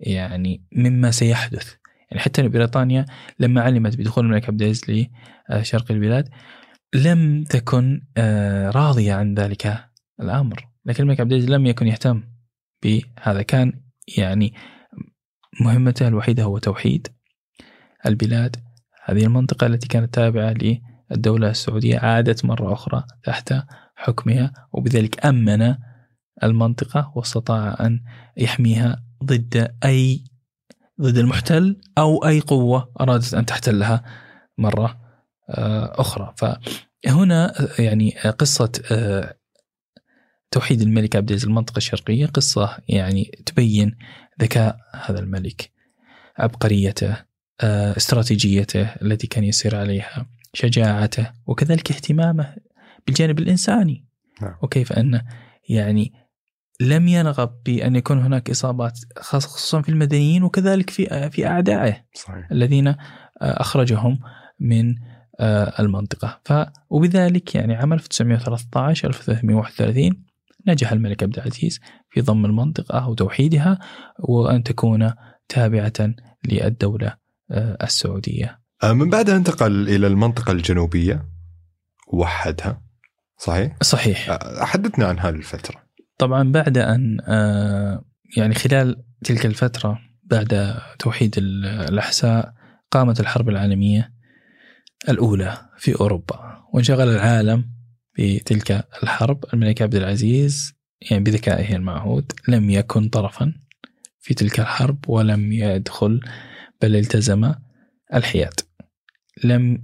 يعني 0.00 0.66
مما 0.72 1.10
سيحدث. 1.10 1.74
يعني 2.10 2.22
حتى 2.22 2.48
بريطانيا 2.48 3.06
لما 3.38 3.60
علمت 3.60 3.96
بدخول 3.96 4.24
الملك 4.24 4.48
عبد 4.48 4.62
العزيز 4.62 5.08
لشرق 5.50 5.92
البلاد 5.92 6.28
لم 6.94 7.44
تكن 7.44 8.02
آه، 8.16 8.70
راضية 8.70 9.14
عن 9.14 9.34
ذلك 9.34 9.84
الأمر. 10.20 10.68
لكن 10.84 11.02
الملك 11.02 11.20
عبد 11.20 11.32
العزيز 11.32 11.50
لم 11.50 11.66
يكن 11.66 11.86
يهتم 11.86 12.22
بهذا. 12.82 13.42
كان 13.42 13.72
يعني 14.18 14.54
مهمته 15.60 16.08
الوحيدة 16.08 16.42
هو 16.42 16.58
توحيد 16.58 17.08
البلاد 18.06 18.56
هذه 19.04 19.24
المنطقة 19.24 19.66
التي 19.66 19.88
كانت 19.88 20.14
تابعة 20.14 20.54
للدولة 21.10 21.50
السعودية 21.50 21.98
عادت 21.98 22.44
مرة 22.44 22.72
أخرى 22.72 23.04
تحت 23.24 23.54
حكمها 23.96 24.52
وبذلك 24.72 25.26
أمن 25.26 25.74
المنطقة 26.42 27.12
واستطاع 27.14 27.76
أن 27.80 28.00
يحميها 28.36 29.02
ضد 29.24 29.74
أي 29.84 30.24
ضد 31.00 31.18
المحتل 31.18 31.76
أو 31.98 32.26
أي 32.26 32.40
قوة 32.40 32.92
أرادت 33.00 33.34
أن 33.34 33.46
تحتلها 33.46 34.04
مرة 34.58 35.00
آه، 35.50 36.00
أخرى 36.00 36.34
فهنا 36.36 37.54
يعني 37.78 38.10
قصة 38.10 38.72
آه، 38.90 39.36
توحيد 40.50 40.80
الملك 40.82 41.16
عبد 41.16 41.30
العزيز 41.30 41.48
المنطقة 41.48 41.76
الشرقية 41.76 42.26
قصة 42.26 42.78
يعني 42.88 43.42
تبين 43.46 43.98
ذكاء 44.42 44.78
هذا 44.94 45.18
الملك 45.18 45.70
عبقريته 46.38 47.16
آه، 47.60 47.96
استراتيجيته 47.96 48.82
التي 49.02 49.26
كان 49.26 49.44
يسير 49.44 49.76
عليها 49.76 50.26
شجاعته 50.54 51.30
وكذلك 51.46 51.92
اهتمامه 51.92 52.56
بالجانب 53.06 53.38
الإنساني 53.38 54.04
نعم. 54.42 54.54
وكيف 54.62 54.92
أن 54.92 55.22
يعني 55.68 56.25
لم 56.80 57.08
يرغب 57.08 57.62
بأن 57.64 57.96
يكون 57.96 58.18
هناك 58.18 58.50
إصابات 58.50 58.98
خاصة 59.18 59.82
في 59.82 59.88
المدنيين 59.88 60.42
وكذلك 60.42 60.90
في 60.90 61.30
في 61.30 61.46
أعدائه 61.46 62.04
صحيح. 62.14 62.50
الذين 62.52 62.88
آه، 62.88 62.96
أخرجهم 63.40 64.18
من 64.60 64.94
آه، 65.40 65.80
المنطقة. 65.80 66.40
ف 66.44 66.52
وبذلك 66.90 67.54
يعني 67.54 67.74
عام 67.74 67.92
1913 67.92 69.08
1331 69.08 70.24
نجح 70.66 70.92
الملك 70.92 71.22
عبد 71.22 71.38
العزيز 71.38 71.80
في 72.10 72.20
ضم 72.20 72.44
المنطقة 72.44 73.08
وتوحيدها 73.08 73.78
وأن 74.18 74.62
تكون 74.62 75.12
تابعة 75.48 76.14
للدولة 76.48 77.16
آه، 77.50 77.78
السعودية. 77.82 78.60
من 78.84 79.10
بعدها 79.10 79.36
انتقل 79.36 79.88
إلى 79.88 80.06
المنطقة 80.06 80.52
الجنوبية 80.52 81.28
ووحدها 82.12 82.82
صحيح؟ 83.38 83.76
صحيح. 83.82 84.38
حدثنا 84.60 85.06
عن 85.06 85.18
هذه 85.18 85.34
الفترة. 85.34 85.85
طبعا 86.18 86.52
بعد 86.52 86.78
أن 86.78 87.18
آه، 87.28 88.04
يعني 88.36 88.54
خلال 88.54 89.02
تلك 89.24 89.46
الفترة 89.46 89.98
بعد 90.24 90.74
توحيد 90.98 91.34
ال- 91.38 91.66
الأحساء 91.66 92.54
قامت 92.90 93.20
الحرب 93.20 93.48
العالمية 93.48 94.12
الأولى 95.08 95.58
في 95.78 95.94
أوروبا 96.00 96.64
وانشغل 96.72 97.08
العالم 97.08 97.70
بتلك 98.18 98.86
الحرب. 99.02 99.44
الملك 99.54 99.82
عبد 99.82 99.94
العزيز 99.94 100.74
يعني 101.10 101.24
بذكائه 101.24 101.76
المعهود 101.76 102.32
لم 102.48 102.70
يكن 102.70 103.08
طرفا 103.08 103.54
في 104.20 104.34
تلك 104.34 104.60
الحرب 104.60 105.08
ولم 105.08 105.52
يدخل 105.52 106.20
بل 106.82 106.96
التزم 106.96 107.52
الحياد. 108.14 108.60
لم 109.44 109.82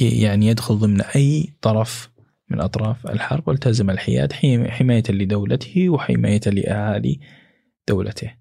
يعني 0.00 0.46
يدخل 0.46 0.74
ضمن 0.74 1.00
أي 1.00 1.54
طرف 1.62 2.10
من 2.50 2.60
أطراف 2.60 3.06
الحرب 3.06 3.48
والتزم 3.48 3.90
الحياد 3.90 4.32
حي- 4.32 4.70
حماية 4.70 5.02
لدولته 5.08 5.88
وحماية 5.90 6.40
لأهالي 6.46 7.20
دولته. 7.88 8.34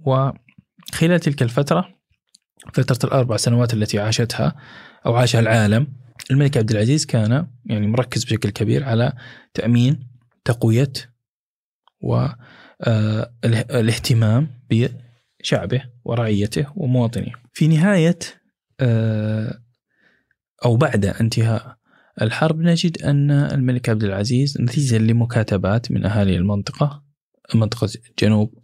وخلال 0.00 1.20
تلك 1.20 1.42
الفترة 1.42 1.88
فترة 2.74 2.98
الأربع 3.08 3.36
سنوات 3.36 3.74
التي 3.74 3.98
عاشتها 3.98 4.56
أو 5.06 5.16
عاشها 5.16 5.40
العالم 5.40 5.86
الملك 6.30 6.56
عبد 6.56 6.70
العزيز 6.70 7.06
كان 7.06 7.46
يعني 7.66 7.86
مركز 7.86 8.24
بشكل 8.24 8.50
كبير 8.50 8.84
على 8.84 9.12
تأمين 9.54 10.08
تقوية 10.44 10.92
والاهتمام 13.44 14.48
بشعبه 14.70 15.82
ورعيته 16.04 16.66
ومواطنيه. 16.76 17.32
في 17.52 17.68
نهاية 17.68 18.18
آه، 18.80 19.62
أو 20.64 20.76
بعد 20.76 21.06
انتهاء 21.06 21.77
الحرب 22.22 22.60
نجد 22.60 23.02
أن 23.02 23.30
الملك 23.30 23.88
عبد 23.88 24.04
العزيز 24.04 24.60
نتيجة 24.60 24.98
لمكاتبات 24.98 25.92
من 25.92 26.06
أهالي 26.06 26.36
المنطقة 26.36 27.02
منطقة 27.54 27.88
جنوب 28.18 28.54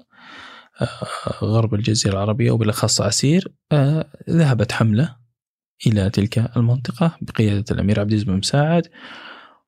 آه، 0.80 1.44
غرب 1.44 1.74
الجزيرة 1.74 2.12
العربية 2.12 2.50
وبالأخص 2.50 3.00
عسير 3.00 3.52
آه، 3.72 4.10
ذهبت 4.30 4.72
حملة 4.72 5.16
إلى 5.86 6.10
تلك 6.10 6.56
المنطقة 6.56 7.16
بقيادة 7.20 7.64
الأمير 7.70 8.00
عبد 8.00 8.10
العزيز 8.10 8.24
بن 8.28 8.36
مساعد 8.36 8.88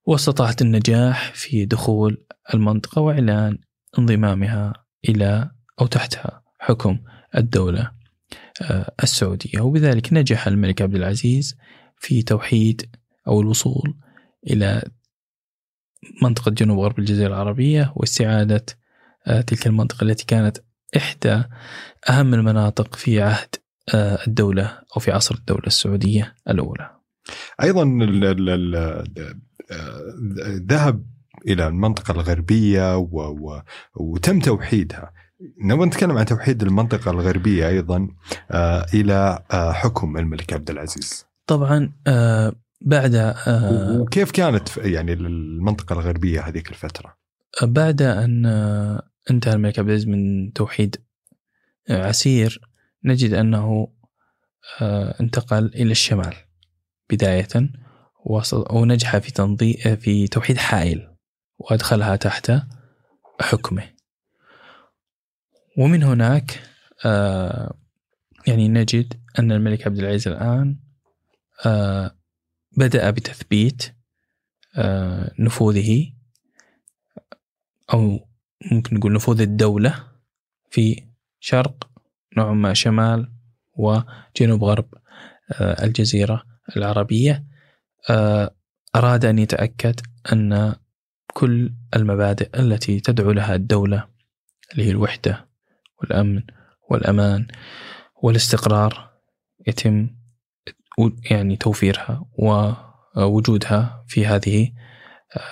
واستطاعت 0.07 0.63
النجاح 0.63 1.33
في 1.35 1.65
دخول 1.65 2.27
المنطقة 2.55 3.03
وإعلان 3.03 3.59
انضمامها 3.99 4.73
إلى 5.09 5.51
أو 5.81 5.87
تحتها 5.87 6.43
حكم 6.59 6.99
الدولة 7.37 7.91
آه، 8.63 8.95
السعودية. 9.03 9.61
وبذلك 9.61 10.13
نجح 10.13 10.47
الملك 10.47 10.83
عبد 10.83 10.95
العزيز 10.95 11.57
في 11.97 12.23
توحيد 12.23 12.91
أو 13.29 13.41
الوصول 13.41 13.95
إلى 14.47 14.83
منطقة 16.23 16.51
جنوب 16.51 16.79
غرب 16.79 16.99
الجزيرة 16.99 17.29
العربية 17.29 17.93
واستعادة 17.97 18.65
آه، 19.27 19.41
تلك 19.41 19.67
المنطقة 19.67 20.05
التي 20.05 20.27
كانت 20.27 20.59
إحدى 20.97 21.43
أهم 22.09 22.35
المناطق 22.35 22.95
في 22.95 23.23
عهد 23.23 23.55
آه، 23.95 24.19
الدولة 24.27 24.79
أو 24.97 25.01
في 25.01 25.13
عصر 25.13 25.35
الدولة 25.35 25.67
السعودية 25.67 26.35
الأولى. 26.49 26.91
آه، 29.71 30.05
ذهب 30.69 31.07
الغربية 32.11 32.97
و 32.97 33.21
و 33.21 33.63
وتم 33.97 34.41
توحيدها. 34.41 35.13
نبغى 35.65 35.87
نتكلم 35.87 36.19
عن 36.19 36.25
توحيد 36.25 36.63
المنطقة 36.63 37.11
الغربية 37.11 37.69
أيضا 37.69 38.09
آه، 38.51 38.87
آه، 39.53 39.73
حكم 39.73 40.17
الملك 40.17 40.53
عبد 40.53 40.71
العزيز. 40.71 41.27
طبعا 41.47 41.93
بعد 42.81 43.15
آه، 43.15 43.99
وكيف 44.01 44.31
كانت 44.31 44.77
يعني 44.77 45.13
المنطقة 45.13 45.93
الغربية 45.93 46.41
هذيك 46.49 46.71
الفترة؟ 46.71 47.17
بعد 47.63 48.03
أن 48.03 48.47
آه، 48.47 49.03
انتهى 49.31 49.53
الملك 49.53 49.79
عبد 49.79 49.89
العزيز 49.89 50.09
من 50.09 50.53
توحيد 50.53 50.97
آه، 51.91 52.07
عسير 52.07 52.61
نجد 53.05 53.33
أنه 53.33 53.89
آه، 54.81 55.15
انتقل 55.21 55.67
إلى 55.67 55.91
الشمال 55.91 56.35
بداية 57.11 57.49
وص- 58.25 58.71
ونجح 58.73 59.19
في 59.19 59.33
تنظيم 59.33 59.97
في 59.97 60.29
توحيد 60.29 60.57
حائل 60.57 61.09
وأدخلها 61.59 62.17
تحت 62.17 62.53
حكمه. 63.41 63.83
ومن 65.79 66.03
هناك 66.03 66.63
يعني 68.47 68.69
نجد 68.69 69.15
أن 69.39 69.53
الملك 69.53 69.87
عبد 69.87 69.99
العزيز 69.99 70.29
الآن 70.29 70.77
آه، 71.67 72.17
بدأ 72.77 73.11
بتثبيت 73.11 73.95
آه، 74.77 75.33
نفوذه 75.39 76.13
أو 77.93 78.29
ممكن 78.73 78.97
نقول 78.97 79.13
نفوذ 79.13 79.41
الدولة 79.41 80.05
في 80.71 81.03
شرق 81.41 81.91
نوعا 82.37 82.53
ما 82.53 82.75
شمال 82.75 83.33
وجنوب 83.77 84.65
غرب 84.65 84.95
آه، 85.53 85.85
الجزيرة 85.85 86.43
العربية. 86.77 87.45
آه، 88.11 88.55
أراد 88.97 89.25
أن 89.25 89.39
يتأكد 89.39 90.01
أن 90.33 90.75
كل 91.33 91.73
المبادئ 91.97 92.61
التي 92.61 93.01
تدعو 93.01 93.33
لها 93.33 93.55
الدولة 93.55 94.09
اللي 94.73 94.85
هي 94.85 94.91
الوحدة 94.91 95.49
والأمن 95.99 96.43
والأمان 96.91 97.47
والاستقرار 98.23 99.11
يتم 99.67 100.11
يعني 101.31 101.57
توفيرها 101.57 102.25
آه، 103.17 103.27
وجودها 103.27 104.05
في 104.09 104.27
هذه 104.27 104.73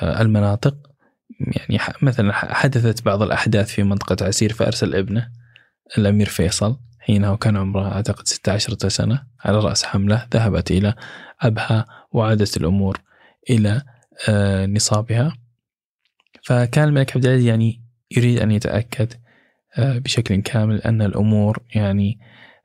آه، 0.02 0.22
المناطق. 0.22 0.76
يعني 1.40 1.78
مثلا 2.02 2.32
حدثت 2.32 3.04
بعض 3.04 3.22
الأحداث 3.22 3.68
في 3.68 3.82
منطقة 3.82 4.26
عسير 4.26 4.52
فأرسل 4.52 4.94
ابنه 4.94 5.30
الأمير 5.98 6.26
فيصل 6.26 6.80
حينها 7.00 7.30
وكان 7.30 7.56
عمره 7.56 7.92
أعتقد 7.92 8.26
16 8.26 8.88
سنة 8.88 9.22
على 9.40 9.58
رأس 9.58 9.84
حملة 9.84 10.26
ذهبت 10.34 10.70
إلى 10.70 10.94
أبها 11.40 11.86
وعادت 12.12 12.56
الأمور 12.56 13.00
إلى 13.50 13.82
آه، 14.28 14.66
نصابها. 14.66 15.36
فكان 16.42 16.88
الملك 16.88 17.16
عبد 17.16 17.26
العزيز 17.26 17.46
يعني 17.46 17.82
يريد 18.16 18.38
أن 18.38 18.50
يتأكد 18.50 19.12
آه، 19.78 19.98
بشكل 19.98 20.36
كامل 20.36 20.80
أن 20.80 21.02
الأمور 21.02 21.58
يعني 21.74 22.18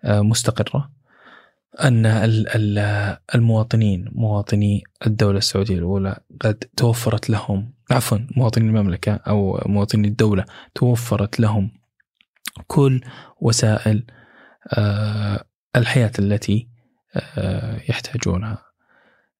مستقرة. 0.06 0.99
أن 1.84 2.06
ال- 2.06 2.48
ال- 2.56 3.18
المواطنين 3.36 4.10
مواطني 4.12 4.84
الدولة 5.08 5.38
السعودية 5.38 5.76
الأولى 5.78 6.20
قد 6.42 6.56
توفرت 6.78 7.30
لهم 7.30 7.74
عفوا 7.92 8.18
مواطني 8.38 8.66
المملكة 8.68 9.14
أو 9.16 9.62
مواطني 9.66 10.08
الدولة 10.08 10.46
توفرت 10.76 11.40
لهم 11.40 11.72
كل 12.68 13.02
وسائل 13.42 14.06
آه، 14.74 15.46
الحياة 15.76 16.12
التي 16.20 16.70
آه، 17.38 17.82
يحتاجونها. 17.90 18.64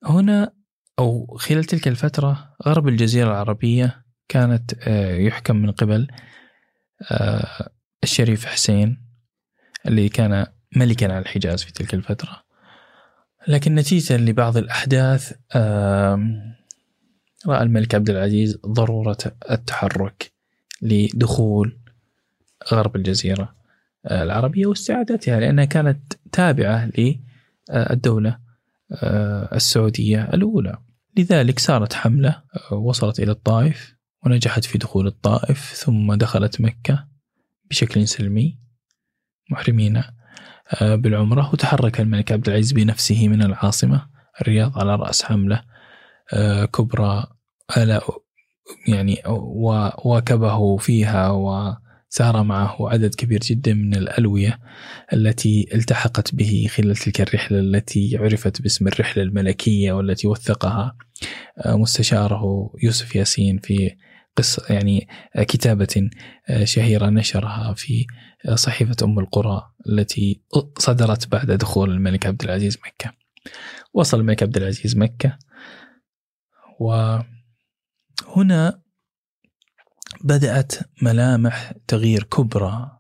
هنا 0.06 0.52
أو 1.00 1.38
خلال 1.38 1.64
تلك 1.64 1.88
الفترة 1.88 2.56
غرب 2.68 2.88
الجزيرة 2.88 3.28
العربية 3.28 4.04
كانت 4.28 4.74
آه، 4.88 5.16
يحكم 5.16 5.56
من 5.56 5.72
قبل 5.72 6.08
الشريف 8.04 8.46
حسين 8.46 9.06
اللي 9.86 10.10
كان 10.10 10.46
ملكا 10.76 11.14
على 11.14 11.20
الحجاز 11.20 11.64
في 11.64 11.74
تلك 11.74 11.94
الفترة. 11.94 12.44
لكن 13.48 13.76
نتيجة 13.76 14.18
لبعض 14.18 14.58
الأحداث 14.58 15.34
رأى 17.48 17.64
الملك 17.64 17.96
عبد 17.96 18.10
العزيز 18.10 18.58
ضرورة 18.66 19.18
التحرك 19.52 20.32
لدخول 20.82 21.80
غرب 22.72 22.96
الجزيرة 22.96 23.56
آه، 24.06 24.24
العربية 24.24 24.66
واستعادتها 24.66 25.40
لأنها 25.40 25.66
كانت 25.66 26.14
تابعة 26.32 26.92
للدولة 26.98 28.40
آه، 28.92 29.56
السعودية 29.56 30.30
الأولى. 30.34 30.78
لذلك 31.18 31.60
صارت 31.60 31.94
حملة 31.94 32.44
آه، 32.72 32.74
وصلت 32.74 33.20
إلى 33.20 33.32
الطائف 33.32 33.96
ونجحت 34.26 34.66
في 34.66 34.78
دخول 34.78 35.08
الطائف 35.08 35.74
ثم 35.74 36.14
دخلت 36.14 36.62
مكة 36.62 37.08
بشكل 37.70 38.08
سلمي. 38.08 38.60
محرمين 39.52 40.04
بالعمرة 40.82 41.50
وتحرك 41.54 42.00
الملك 42.00 42.32
عبد 42.32 42.48
العزيز 42.50 42.72
بنفسه 42.72 43.28
من 43.28 43.44
العاصمة 43.44 44.06
الرياض 44.42 44.80
على 44.80 44.96
رأس 44.96 45.24
حملة 45.24 45.64
آه، 46.34 46.66
كبرى 46.66 47.28
على 47.78 48.02
يعني 48.88 49.22
وواكبه 49.28 50.78
فيها 50.78 51.30
وسار 51.30 52.44
معه 52.44 52.78
عدد 52.90 53.16
كبير 53.16 53.40
جدا 53.40 53.74
من 53.74 53.96
الألوية 53.96 54.60
التي 55.14 55.70
التحقت 55.74 56.36
به 56.36 56.68
خلال 56.72 56.96
تلك 56.96 57.22
الرحلة 57.22 57.60
التي 57.60 58.18
عرفت 58.18 58.62
باسم 58.62 58.88
الرحلة 58.88 59.24
الملكية 59.24 59.92
والتي 59.94 60.28
وثقها 60.28 60.96
آه، 61.58 61.76
مستشاره 61.76 62.72
يوسف 62.84 63.16
ياسين 63.16 63.58
في 63.58 63.96
قصة 64.40 64.64
يعني 64.70 65.08
آه، 65.36 65.44
كتابة 65.44 66.10
آه، 66.50 66.64
شهيرة 66.64 67.10
نشرها 67.10 67.74
في 67.74 68.02
آه، 68.02 68.29
صحيفة 68.54 68.96
أم 69.04 69.20
القرى 69.20 69.72
التي 69.90 70.42
صدرت 70.78 71.28
بعد 71.28 71.52
دخول 71.52 71.92
الملك 71.92 72.26
عبد 72.26 72.44
العزيز 72.44 72.78
مكة. 72.78 73.14
وصل 73.94 74.20
الملك 74.20 74.44
عبد 74.44 74.58
العزيز 74.58 74.98
مكة. 74.98 75.38
وهنا 76.80 78.82
بدأت 80.24 80.74
ملامح 81.02 81.74
تغيير 81.88 82.24
كبرى 82.24 83.00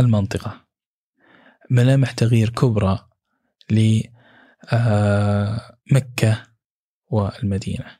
للمنطقة. 0.00 0.64
ملامح 1.70 2.12
تغيير 2.12 2.50
كبرى 2.50 3.08
لمكة 5.90 6.46
والمدينة. 7.06 7.98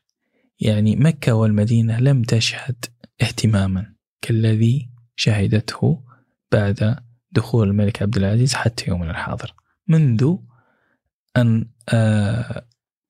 يعني 0.60 0.96
مكة 0.96 1.34
والمدينة 1.34 2.00
لم 2.00 2.22
تشهد 2.22 2.84
اهتماما 3.22 3.94
كالذي 4.22 4.90
شهدته 5.16 6.04
بعد 6.52 6.98
دخول 7.32 7.68
الملك 7.68 8.02
عبد 8.02 8.16
العزيز 8.16 8.54
حتى 8.54 8.84
يومنا 8.90 9.10
الحاضر. 9.10 9.54
منذ 9.88 10.36
أن 11.36 11.70
آه، 11.92 12.66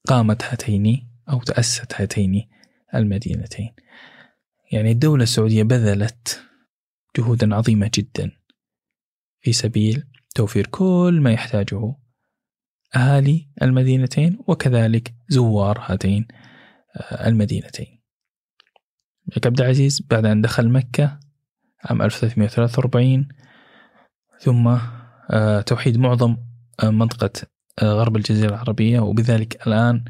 قامت 0.06 0.44
هاتين 0.44 1.08
أو 1.28 1.42
تأسست 1.42 2.00
هاتين 2.00 2.48
المدينتين. 2.94 3.74
يعني 4.72 4.90
الدولة 4.90 5.22
السعودية 5.22 5.62
بذلت 5.62 6.42
جهودا 7.16 7.54
عظيمة 7.54 7.90
جدا 7.94 8.30
في 9.40 9.52
سبيل 9.52 10.04
توفير 10.34 10.66
كل 10.66 11.20
ما 11.22 11.32
يحتاجه 11.32 11.94
أهالي 12.96 13.48
المدينتين 13.62 14.38
وكذلك 14.46 15.14
زوار 15.28 15.78
هاتين 15.80 16.26
آه، 16.96 17.28
المدينتين. 17.28 18.00
الملك 19.28 19.46
عبد 19.46 19.60
العزيز 19.60 20.02
بعد 20.10 20.26
أن 20.26 20.40
دخل 20.40 20.68
مكة 20.68 21.20
عام 21.84 22.02
1343 22.02 23.28
ثم 24.40 24.76
آه، 25.30 25.60
توحيد 25.60 25.98
معظم 25.98 26.36
آه، 26.82 26.90
منطقة 26.90 27.30
آه، 27.82 27.92
غرب 27.92 28.16
الجزيرة 28.16 28.48
العربية 28.48 29.00
وبذلك 29.00 29.66
الآن 29.66 30.04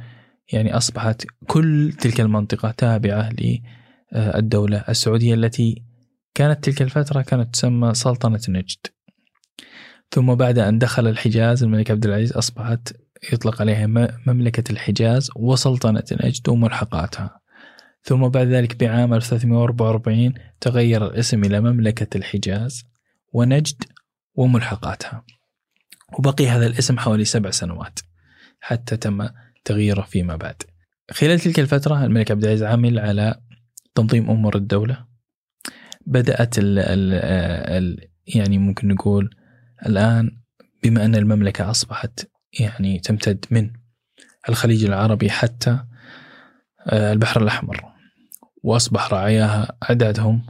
يعني 0.52 0.76
أصبحت 0.76 1.26
كل 1.46 1.92
تلك 2.00 2.20
المنطقة 2.20 2.70
تابعة 2.70 3.30
للدولة 4.12 4.84
السعودية 4.88 5.34
التي 5.34 5.84
كانت 6.34 6.64
تلك 6.64 6.82
الفترة 6.82 7.22
كانت 7.22 7.54
تسمى 7.54 7.94
سلطنة 7.94 8.40
نجد. 8.48 8.86
ثم 10.10 10.34
بعد 10.34 10.58
أن 10.58 10.78
دخل 10.78 11.08
الحجاز 11.08 11.62
الملك 11.62 11.90
عبد 11.90 12.06
العزيز 12.06 12.32
أصبحت 12.32 12.92
يطلق 13.32 13.60
عليها 13.60 13.86
مملكة 14.26 14.72
الحجاز 14.72 15.30
وسلطنة 15.36 16.04
نجد 16.24 16.48
وملحقاتها. 16.48 17.40
ثم 18.04 18.28
بعد 18.28 18.46
ذلك 18.46 18.76
بعام 18.76 19.14
1344 19.14 20.34
تغير 20.60 21.06
الاسم 21.06 21.44
إلى 21.44 21.60
مملكة 21.60 22.16
الحجاز 22.16 22.84
ونجد 23.32 23.82
وملحقاتها. 24.34 25.24
وبقي 26.18 26.48
هذا 26.48 26.66
الاسم 26.66 26.98
حوالي 26.98 27.24
سبع 27.24 27.50
سنوات 27.50 27.98
حتى 28.60 28.96
تم 28.96 29.28
تغييره 29.64 30.02
فيما 30.02 30.36
بعد. 30.36 30.62
خلال 31.10 31.40
تلك 31.40 31.60
الفترة 31.60 32.04
الملك 32.04 32.30
عبد 32.30 32.44
العزيز 32.44 32.62
عمل 32.62 32.98
على 32.98 33.40
تنظيم 33.94 34.30
أمور 34.30 34.56
الدولة. 34.56 35.06
بدأت 36.06 36.58
ال 36.58 36.78
ال 36.78 37.12
ال 37.76 38.08
يعني 38.26 38.58
ممكن 38.58 38.88
نقول 38.88 39.30
الآن 39.86 40.30
بما 40.82 41.04
أن 41.04 41.14
المملكة 41.14 41.70
أصبحت 41.70 42.28
يعني 42.60 42.98
تمتد 42.98 43.44
من 43.50 43.70
الخليج 44.48 44.84
العربي 44.84 45.30
حتى 45.30 45.84
آه، 46.86 47.12
البحر 47.12 47.42
الأحمر. 47.42 47.93
وأصبح 48.64 49.12
رعاياها 49.12 49.76
أعدادهم 49.82 50.46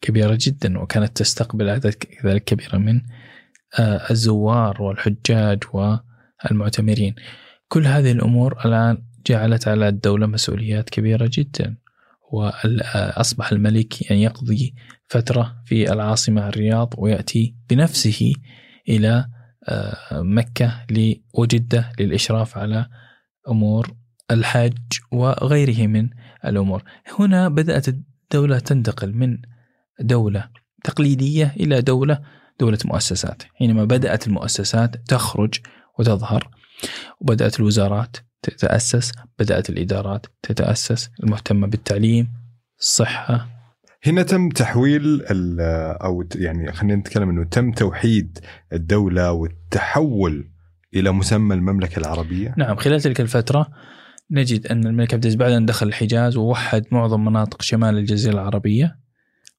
كبيرة 0.00 0.38
جدا 0.40 0.78
وكانت 0.78 1.16
تستقبل 1.16 1.68
أعداد 1.68 1.94
كذلك 1.94 2.44
كبيرة 2.44 2.78
من 2.78 3.00
آه، 3.78 4.10
الزوار 4.10 4.82
والحجاج 4.82 5.58
والمعتمرين. 5.72 7.14
كل 7.68 7.86
هذه 7.86 8.12
الأمور 8.12 8.58
الآن 8.64 9.02
جعلت 9.26 9.68
على 9.68 9.88
الدولة 9.88 10.26
مسؤوليات 10.26 10.90
كبيرة 10.90 11.30
جدا 11.32 11.76
وأصبح 12.32 13.52
الملك 13.52 14.10
يعني 14.10 14.22
يقضي 14.22 14.74
فترة 15.08 15.62
في 15.66 15.92
العاصمة 15.92 16.48
الرياض 16.48 16.94
ويأتي 16.98 17.56
بنفسه 17.70 18.32
إلى 18.88 19.26
آه، 19.68 20.22
مكة 20.22 20.86
وجدة 21.34 21.92
للإشراف 22.00 22.58
على 22.58 22.86
أمور 23.48 23.99
الحج 24.30 24.78
وغيره 25.12 25.86
من 25.86 26.08
الأمور. 26.44 26.82
هنا 27.18 27.48
بدأت 27.48 27.88
الدولة 27.88 28.58
تنتقل 28.58 29.12
من 29.14 29.38
دولة 30.00 30.48
تقليدية 30.84 31.54
إلى 31.60 31.82
دولة 31.82 32.20
دولة 32.60 32.78
مؤسسات. 32.84 33.42
حينما 33.54 33.84
بدأت 33.84 34.26
المؤسسات 34.26 34.96
تخرج 34.96 35.54
وتظهر 35.98 36.50
وبدأت 37.20 37.60
الوزارات 37.60 38.16
تتأسس 38.42 39.12
بدأت 39.38 39.70
الإدارات 39.70 40.26
تتأسس 40.42 41.10
المهتمة 41.24 41.66
بالتعليم 41.66 42.28
الصحة. 42.78 43.48
هنا 44.06 44.22
تم 44.22 44.48
تحويل 44.48 45.22
أو 46.02 46.24
يعني 46.34 46.72
خلينا 46.72 46.96
نتكلم 46.96 47.28
إنه 47.30 47.44
تم 47.44 47.72
توحيد 47.72 48.38
الدولة 48.72 49.32
والتحول 49.32 50.50
إلى 50.94 51.12
مسمى 51.12 51.54
المملكة 51.54 51.98
العربية. 51.98 52.54
نعم 52.56 52.76
خلال 52.76 53.00
تلك 53.00 53.20
الفترة 53.20 53.66
نجد 54.30 54.66
أن 54.66 54.86
الملك 54.86 55.14
عبد 55.14 55.24
العزيز 55.24 55.38
بعد 55.40 55.52
أن 55.52 55.66
دخل 55.66 55.88
الحجاز 55.88 56.36
ووحد 56.36 56.86
معظم 56.90 57.24
مناطق 57.24 57.62
شمال 57.62 57.98
الجزيرة 57.98 58.32
العربية 58.32 58.98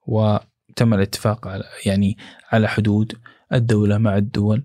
وتم 0.08 0.94
الاتفاق 0.94 1.48
على 1.48 1.64
يعني 1.86 2.18
على 2.52 2.68
حدود 2.68 3.14
الدولة 3.54 3.98
مع 3.98 4.18
الدول 4.18 4.64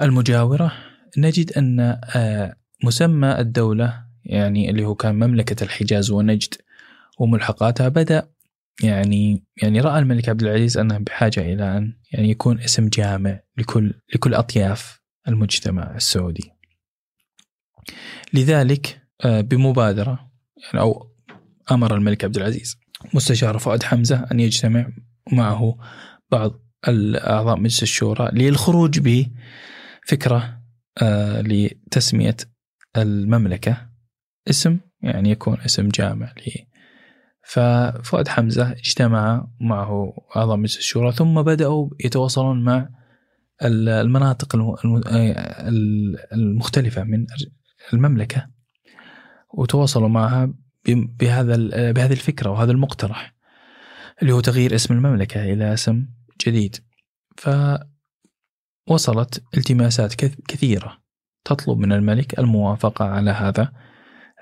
المجاورة 0.00 0.72
نجد 1.18 1.52
أن 1.52 1.80
آه، 2.14 2.56
مسمى 2.84 3.38
الدولة 3.38 4.04
يعني 4.24 4.70
اللي 4.70 4.84
هو 4.84 4.94
كان 4.94 5.14
مملكة 5.14 5.64
الحجاز 5.64 6.10
ونجد 6.10 6.54
وملحقاتها 7.18 7.88
بدأ 7.88 8.28
يعني 8.82 9.44
يعني 9.62 9.80
رأى 9.80 9.98
الملك 9.98 10.28
عبد 10.28 10.42
العزيز 10.42 10.78
أنه 10.78 10.98
بحاجة 10.98 11.40
إلى 11.40 11.76
أن 11.78 11.92
يعني 12.12 12.30
يكون 12.30 12.60
اسم 12.60 12.88
جامع 12.88 13.40
لكل 13.56 13.94
لكل 14.14 14.34
أطياف 14.34 15.00
المجتمع 15.28 15.96
السعودي. 15.96 16.50
لذلك 18.34 19.07
آه، 19.24 19.40
بمبادرة 19.40 20.30
يعني 20.64 20.80
أو 20.80 21.10
أمر 21.70 21.94
الملك 21.94 22.24
عبد 22.24 22.36
العزيز. 22.36 22.76
مستشار 23.14 23.58
فؤاد 23.58 23.82
حمزة 23.82 24.26
أن 24.32 24.40
يجتمع 24.40 24.88
معه 25.32 25.76
بعض 26.30 26.52
الأعضاء 26.88 27.56
مجلس 27.56 27.82
الشورى 27.82 28.30
للخروج 28.32 28.98
بفكرة 28.98 30.60
آه، 31.02 31.40
لتسمية 31.40 32.36
المملكة. 32.96 33.88
اسم 34.50 34.78
يعني 35.02 35.30
يكون 35.30 35.60
اسم 35.60 35.88
جامع 35.88 36.32
لي 36.46 36.68
ففؤاد 37.44 38.28
حمزة 38.28 38.72
اجتمع 38.72 39.48
معه 39.60 40.12
أعضاء 40.36 40.56
مجلس 40.56 40.78
الشورى 40.78 41.12
ثم 41.12 41.42
بدأوا 41.42 41.90
يتواصلون 42.04 42.64
مع 42.64 42.88
المناطق 43.62 44.56
المختلفة 46.32 47.04
من 47.04 47.26
المملكة. 47.92 48.57
وتواصلوا 49.54 50.08
معها 50.08 50.52
بهذا 50.88 51.56
بهذه 51.90 52.12
الفكرة 52.12 52.50
وهذا 52.50 52.72
المقترح 52.72 53.34
اللي 54.22 54.32
هو 54.32 54.40
تغيير 54.40 54.74
اسم 54.74 54.94
المملكة 54.94 55.52
إلى 55.52 55.74
اسم 55.74 56.06
جديد. 56.46 56.76
فوصلت 58.86 59.42
التماسات 59.56 60.14
كثيرة 60.48 60.98
تطلب 61.44 61.78
من 61.78 61.92
الملك 61.92 62.38
الموافقة 62.38 63.04
على 63.04 63.30
هذا 63.30 63.72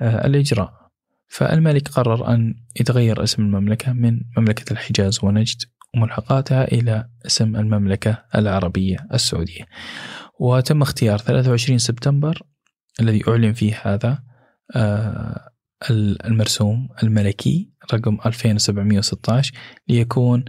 آه، 0.01 0.27
الإجراء. 0.27 0.87
فالملك 1.29 1.89
قرر 1.89 2.35
أن 2.35 2.55
يتغير 2.81 3.23
اسم 3.23 3.43
المملكة 3.43 3.93
من 3.93 4.21
مملكة 4.37 4.73
الحجاز 4.73 5.25
ونجد 5.25 5.63
وملحقاتها 5.95 6.65
إلى 6.65 7.09
اسم 7.27 7.57
المملكة 7.57 8.25
العربية 8.35 8.97
السعودية. 9.15 9.65
وتم 10.41 10.83
اختيار 10.83 11.19
23 11.19 11.79
سبتمبر 11.79 12.43
الذي 13.01 13.23
أعلن 13.29 13.53
فيه 13.53 13.81
هذا 13.83 14.09
آه، 14.09 14.26
المرسوم 16.25 16.89
الملكي 17.03 17.71
رقم 17.95 18.19
2716 18.27 19.53
ليكون 19.89 20.45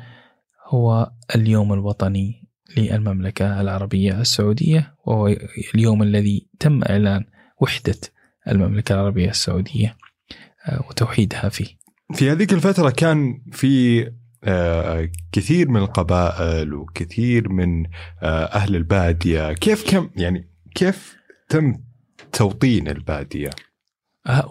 هو 0.67 1.11
اليوم 1.35 1.73
الوطني 1.73 2.47
للمملكة 2.77 3.61
العربية 3.61 4.21
السعودية 4.21 4.95
وهو 5.05 5.27
اليوم 5.75 6.03
الذي 6.03 6.47
تم 6.59 6.83
إعلان 6.83 7.25
وحدة 7.61 7.97
المملكة 8.47 8.93
العربية 8.93 9.29
السعودية 9.29 9.97
آه، 10.65 10.85
وتوحيدها 10.89 11.49
فيه. 11.49 11.67
في 12.13 12.31
هذيك 12.31 12.53
الفترة 12.53 12.89
كان 12.89 13.41
في 13.51 14.05
آه، 14.43 15.09
كثير 15.31 15.69
من 15.69 15.79
القبائل 15.81 16.73
وكثير 16.73 17.49
من 17.49 17.85
آه، 18.21 18.45
أهل 18.45 18.75
البادية. 18.75 19.53
كيف 19.53 19.91
كم 19.91 20.09
يعني 20.15 20.49
كيف 20.75 21.17
تم 21.49 21.73
توطين 22.31 22.87
البادية؟ 22.87 23.49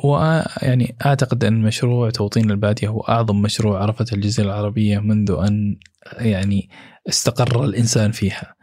ويعني 0.05 0.97
أعتقد 1.07 1.45
أن 1.45 1.63
مشروع 1.63 2.11
توطين 2.11 2.51
البادية 2.51 2.89
هو 2.89 3.01
أعظم 3.01 3.43
مشروع 3.43 3.83
عرفته 3.83 4.15
الجزيرة 4.15 4.47
العربية 4.47 4.99
منذ 4.99 5.31
أن 5.31 5.77
يعني 6.19 6.69
استقر 7.09 7.65
الإنسان 7.65 8.13
فيها 8.13 8.55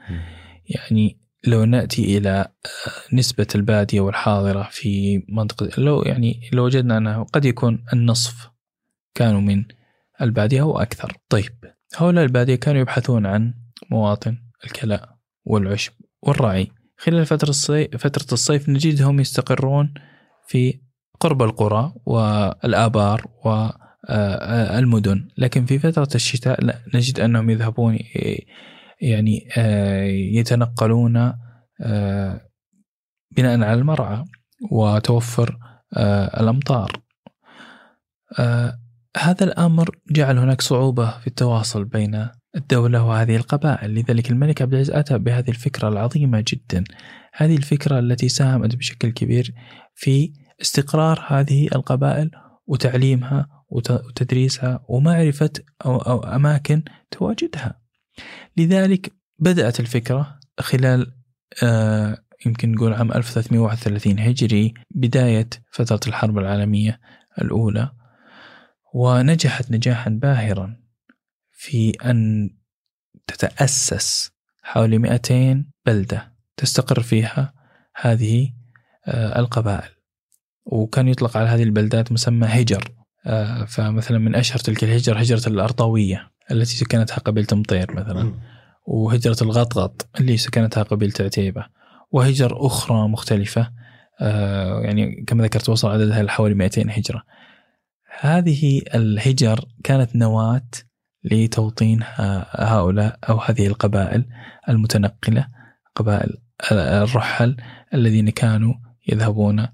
يعني 0.66 1.20
لو 1.48 1.66
نأتي 1.66 2.18
إلى 2.18 2.32
آه، 2.40 3.16
نسبة 3.16 3.48
البادية 3.56 4.02
والحاضرة 4.02 4.68
في 4.72 5.24
منطقة 5.30 5.82
لو 5.82 6.02
يعني 6.02 6.50
لو 6.54 6.66
وجدنا 6.66 6.98
أنه 6.98 7.24
قد 7.24 7.46
يكون 7.46 7.86
النصف 7.94 8.50
كانوا 9.16 9.42
من 9.42 9.66
البادية 10.22 10.62
أو 10.62 10.80
أكثر. 10.80 11.18
طيب 11.30 11.52
هؤلاء 11.96 12.24
البادية 12.24 12.56
كانوا 12.56 12.82
يبحثون 12.82 13.26
عن 13.26 13.54
مواطن 13.92 14.38
الكلاء 14.66 15.10
والعشب 15.46 15.94
والرعي. 16.22 16.72
خلال 16.98 17.26
فترة 17.26 17.50
الصيف 17.50 17.98
فترة 17.98 18.34
الصيف 18.34 18.70
نجدهم 18.70 19.20
يستقرون 19.20 19.94
في 20.48 20.80
قرب 21.24 21.44
القرى 21.44 21.94
والآبار 22.06 23.26
والمدن. 23.46 25.28
لكن 25.38 25.66
في 25.66 25.80
فترة 25.80 26.08
الشتاء 26.16 26.64
لا 26.64 26.80
نجد 26.96 27.20
أنهم 27.20 27.50
يذهبون 27.50 28.00
يعني 29.02 29.48
يتنقلون 30.36 31.34
بناء 33.38 33.62
على 33.64 33.74
المرعى 33.74 34.26
وتوفر 34.72 35.58
الأمطار. 36.40 36.92
هذا 39.18 39.44
الأمر 39.44 39.90
جعل 40.12 40.38
هناك 40.38 40.62
صعوبة 40.62 41.20
في 41.20 41.28
التواصل 41.28 41.86
بين 41.86 42.30
الدولة 42.56 43.04
وهذه 43.04 43.36
القبائل. 43.36 43.96
لذلك 43.96 44.32
الملك 44.32 44.62
عبد 44.62 44.74
العزيز 44.74 44.96
أتى 44.96 45.18
بهذه 45.18 45.50
الفكرة 45.50 45.88
العظيمة 45.88 46.44
جدا. 46.48 46.84
هذه 47.34 47.56
الفكرة 47.56 48.00
التي 48.00 48.30
ساهمت 48.30 48.76
بشكل 48.76 49.10
كبير 49.10 49.54
في 49.96 50.34
استقرار 50.62 51.26
هذه 51.28 51.68
القبائل 51.76 52.32
وتعليمها 52.68 53.48
وتدريسها 53.70 54.86
ومعرفة 54.88 55.50
أو, 55.86 55.98
أو 55.98 56.20
أماكن 56.24 56.84
تواجدها. 57.12 57.82
لذلك 58.58 59.14
بدأت 59.40 59.80
الفكرة 59.80 60.40
خلال 60.60 61.14
آه 61.64 62.18
يمكن 62.46 62.72
نقول 62.72 62.94
عام 62.94 63.12
1331 63.12 64.20
هجري 64.20 64.74
بداية 64.92 65.50
فترة 65.72 66.00
الحرب 66.08 66.38
العالمية 66.38 67.00
الأولى 67.42 67.92
ونجحت 68.94 69.72
نجاحا 69.72 70.10
باهرا 70.10 70.78
في 71.52 71.90
أن 71.90 72.50
تتأسس 73.28 74.32
حوالي 74.64 74.98
200 74.98 75.66
بلدة 75.86 76.34
تستقر 76.58 77.02
فيها 77.02 77.54
هذه 77.96 78.54
آه 79.08 79.40
القبائل. 79.40 79.93
وكان 80.66 81.08
يطلق 81.08 81.38
على 81.38 81.50
هذه 81.50 81.64
البلدات 81.64 82.12
مسمى 82.12 82.48
هجر. 82.48 82.92
آه 83.26 83.66
فمثلا 83.66 84.18
من 84.18 84.36
أشهر 84.36 84.60
تلك 84.60 84.84
الهجر 84.84 85.22
هجرة 85.22 85.50
الأرطاوية 85.50 86.32
التي 86.52 86.76
سكنتها 86.76 87.18
قبيلة 87.18 87.48
مطير 87.52 87.92
مثلا 87.92 88.34
وهجرة 88.86 89.38
الغطغط 89.42 90.08
اللي 90.20 90.38
سكنتها 90.38 90.84
قبيلة 90.84 91.14
عتيبة 91.20 91.66
وهجر 92.12 92.66
أخرى 92.66 93.08
مختلفة. 93.08 93.72
آه 94.22 94.82
يعني 94.82 95.24
كما 95.28 95.44
ذكرت 95.44 95.70
وصل 95.70 95.92
عددها 95.92 96.24
لحوالي 96.24 96.56
200 96.56 96.82
هجرة. 96.90 97.24
هذه 98.20 98.82
الهجر 98.96 99.66
كانت 99.84 100.16
نواة 100.16 100.70
لتوطين 101.24 102.00
هؤلاء 102.52 103.20
أو 103.30 103.38
هذه 103.38 103.68
القبائل 103.68 104.26
المتنقلة 104.70 105.48
قبائل 105.96 106.38
الرحل 106.72 107.58
الذين 107.94 108.30
كانوا 108.30 108.74
يذهبون 109.08 109.68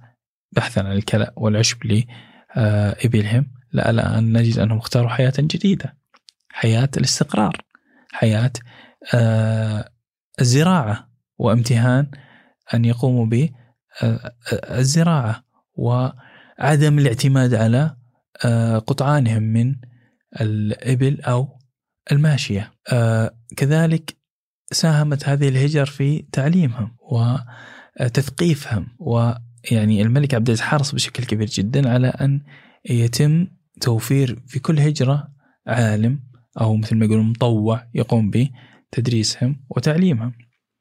بحثا 0.51 0.79
عن 0.79 0.91
الكلأ 0.91 1.33
والعشب 1.35 1.77
لإبلهم 1.85 3.51
لا 3.71 3.89
الآن 3.89 4.38
نجد 4.38 4.59
أنهم 4.59 4.77
اختاروا 4.77 5.09
حياة 5.09 5.33
جديدة 5.39 5.97
حياة 6.49 6.89
الاستقرار 6.97 7.62
حياة 8.12 8.51
آه، 9.13 9.89
الزراعة 10.41 11.09
وامتهان 11.38 12.12
أن 12.73 12.85
يقوموا 12.85 13.25
بالزراعة 14.01 15.43
وعدم 15.73 16.99
الاعتماد 16.99 17.53
على 17.53 17.95
آه، 18.45 18.77
قطعانهم 18.77 19.43
من 19.43 19.75
الإبل 20.41 21.21
أو 21.21 21.59
الماشية. 22.12 22.71
آه، 22.91 23.35
كذلك 23.57 24.17
ساهمت 24.71 25.29
هذه 25.29 25.49
الهجر 25.49 25.85
في 25.85 26.25
تعليمهم 26.31 26.95
وتثقيفهم 27.99 28.88
ويعني 29.72 30.02
الملك 30.02 30.34
عبد 30.34 30.48
العزيز 30.48 30.65
حرص 30.65 30.95
بشكل 30.95 31.24
كبير 31.24 31.48
جدا 31.48 31.89
على 31.89 32.08
أن 32.08 32.41
يتم 32.89 33.48
توفير 33.82 34.43
في 34.48 34.60
كل 34.60 34.80
هجرة 34.80 35.28
عالم 35.67 36.19
أو 36.62 36.78
مثل 36.78 36.95
ما 36.95 37.06
يقولون 37.06 37.30
مطوع 37.30 37.88
يقوم 37.93 38.32
بتدريسهم 38.91 39.65
وتعليمهم. 39.69 40.34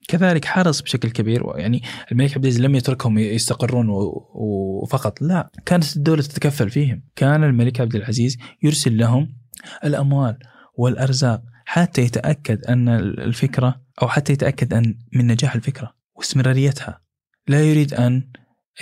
كذلك 0.09 0.45
حرص 0.45 0.83
بشكل 0.83 1.11
كبير 1.11 1.43
يعني 1.57 1.83
الملك 2.12 2.35
عبد 2.35 2.45
العزيز 2.45 2.61
لم 2.61 2.75
يتركهم 2.75 3.19
يستقرون 3.19 3.87
وفقط 4.35 5.23
لا 5.23 5.51
كانت 5.67 5.97
الدولة 5.97 6.23
تتكفل 6.23 6.71
فيهم. 6.71 7.03
كان 7.17 7.45
الملك 7.45 7.81
عبد 7.81 7.95
العزيز 7.95 8.38
يرسل 8.62 8.99
لهم 8.99 9.37
الأموال 9.85 10.38
والأرزاق 10.79 11.43
حتى 11.64 12.03
يتأكد 12.03 12.64
أن 12.64 12.88
الفكرة 12.88 13.81
أو 14.03 14.09
حتى 14.09 14.33
يتأكد 14.33 14.75
أن 14.75 14.99
من 15.12 15.27
نجاح 15.27 15.55
الفكرة 15.55 15.95
واستمراريتها. 16.14 17.01
لا 17.49 17.64
يريد 17.64 17.95
أن 17.95 18.29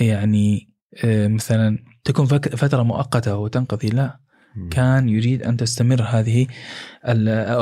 يعني 0.00 0.68
آه، 1.04 1.28
مثلا 1.28 1.78
تكون 2.04 2.26
فترة 2.38 2.82
مؤقتة 2.82 3.36
وتنقضي 3.36 3.88
لا. 3.88 4.26
كان 4.70 5.08
يريد 5.08 5.42
أن 5.42 5.56
تستمر 5.56 6.02
هذه 6.02 6.46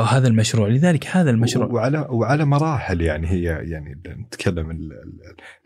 هذا 0.09 0.29
المشروع. 0.29 0.68
لذلك 0.68 1.07
هذا 1.07 1.31
المشروع. 1.31 1.66
وعلى 1.66 2.07
وعلى 2.11 2.44
مراحل 2.44 3.01
يعني 3.01 3.31
هي 3.31 3.42
يعني 3.42 4.03
نتكلم 4.07 4.90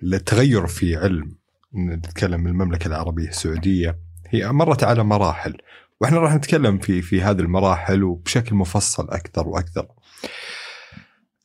التغير 0.03 0.67
في 0.67 0.97
علم. 0.97 1.37
نتكلم 1.75 2.47
المملكة 2.47 2.89
العربية 2.89 3.29
السعودية. 3.29 3.99
هي 4.29 4.53
مرت 4.53 4.85
على 4.85 5.05
مراحل. 5.05 5.57
وإحنا 6.01 6.19
راح 6.19 6.35
نتكلم 6.35 6.79
في 6.79 7.03
في 7.03 7.23
هذه 7.23 7.41
المراحل 7.41 8.03
وبشكل 8.03 8.55
مفصل 8.55 9.09
أكثر 9.11 9.49
وأكثر. 9.49 9.87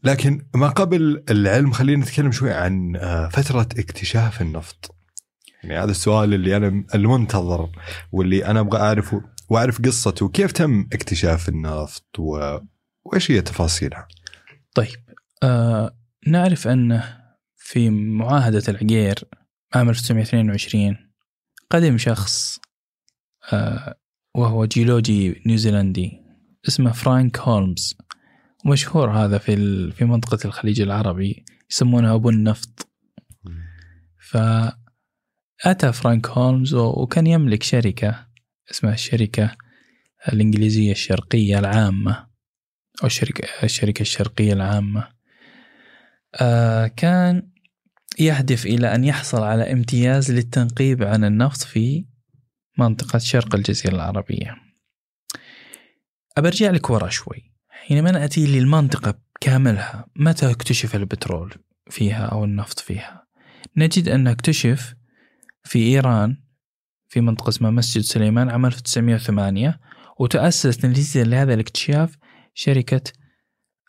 لكن 0.04 0.46
ما 0.56 0.68
قبل 0.68 1.24
العلم 1.30 1.72
خلينا 1.72 2.02
نتكلم 2.02 2.32
شوي 2.32 2.52
عن 2.54 2.96
آه، 2.96 3.30
فترة 3.30 3.68
اكتشاف 3.80 4.42
النفط. 4.42 5.03
يعني 5.64 5.84
هذا 5.84 5.92
السؤال 5.92 6.34
اللي 6.34 6.58
أنا 6.58 6.86
المنتظر 6.96 7.70
واللي 8.12 8.46
أنا 8.46 8.60
أبغى 8.60 8.80
أعرفه 8.80 9.22
وأعرف 9.50 9.82
قصته. 9.82 10.30
كيف 10.30 10.52
تم 10.52 10.88
اكتشاف 10.94 11.50
النفط 11.50 12.20
و... 12.20 12.58
وإيش 13.06 13.32
هي 13.32 13.42
تفاصيلها؟ 13.42 14.08
طيب 14.76 15.00
آه 15.44 15.98
نعرف 16.28 16.68
أنه 16.68 17.24
في 17.56 17.90
معاهدة 17.90 18.64
العقير 18.68 19.20
عام 19.74 19.90
1922 19.90 20.98
قدم 21.70 21.98
شخص 21.98 22.60
آه 23.54 23.96
وهو 24.36 24.66
جيولوجي 24.66 25.42
نيوزيلندي 25.46 26.24
اسمه 26.68 26.92
فرانك 26.92 27.40
هولمز. 27.40 27.98
مشهور 28.66 29.12
هذا 29.12 29.38
في 29.38 29.92
في 29.92 30.06
منطقة 30.06 30.40
الخليج 30.46 30.82
العربي 30.82 31.46
يسمونه 31.72 32.16
أبو 32.16 32.30
النفط. 32.30 32.88
فأتى 35.58 35.94
فرانك 35.94 36.28
هولمز 36.28 36.74
وكان 36.74 37.28
يملك 37.28 37.64
شركة 37.64 38.28
اسمها 38.72 38.94
الشركة 38.94 39.56
الإنجليزية 40.34 40.92
الشرقية 40.92 41.60
العامة 41.60 42.28
أو 43.02 43.08
الشركة 43.08 43.48
الشركة 43.64 44.02
الشرقية 44.02 44.54
العامة. 44.54 45.10
آه 46.42 46.88
كان 46.88 47.50
يهدف 48.20 48.66
إلى 48.66 48.96
أن 48.96 49.04
يحصل 49.04 49.44
على 49.44 49.72
امتياز 49.72 50.32
للتنقيب 50.32 51.04
عن 51.04 51.24
النفط 51.24 51.62
في 51.62 52.06
منطقة 52.78 53.20
شرق 53.20 53.56
الجزيرة 53.56 53.96
العربية. 53.96 54.56
أبرجع 56.38 56.70
لك 56.70 56.90
ورا 56.90 57.10
شوي. 57.10 57.54
حينما 57.70 58.12
نأتي 58.12 58.46
للمنطقة 58.46 59.20
كاملها 59.42 60.06
متى 60.16 60.52
اكتشف 60.52 60.96
البترول 60.96 61.54
فيها 61.90 62.26
أو 62.26 62.44
النفط 62.44 62.80
فيها؟ 62.80 63.28
نجد 63.78 64.08
أنه 64.08 64.32
اكتشف 64.32 64.96
في 65.64 65.80
إيران 65.80 66.38
في 67.08 67.22
منطقة 67.22 67.50
اسمها 67.50 67.72
مسجد 67.72 68.02
سليمان 68.04 68.50
عام 68.50 68.66
1908 68.66 69.80
وتأسست 70.20 70.86
نتيجة 70.86 71.24
لهذا 71.24 71.54
الاكتشاف 71.54 72.18
شركة 72.54 73.02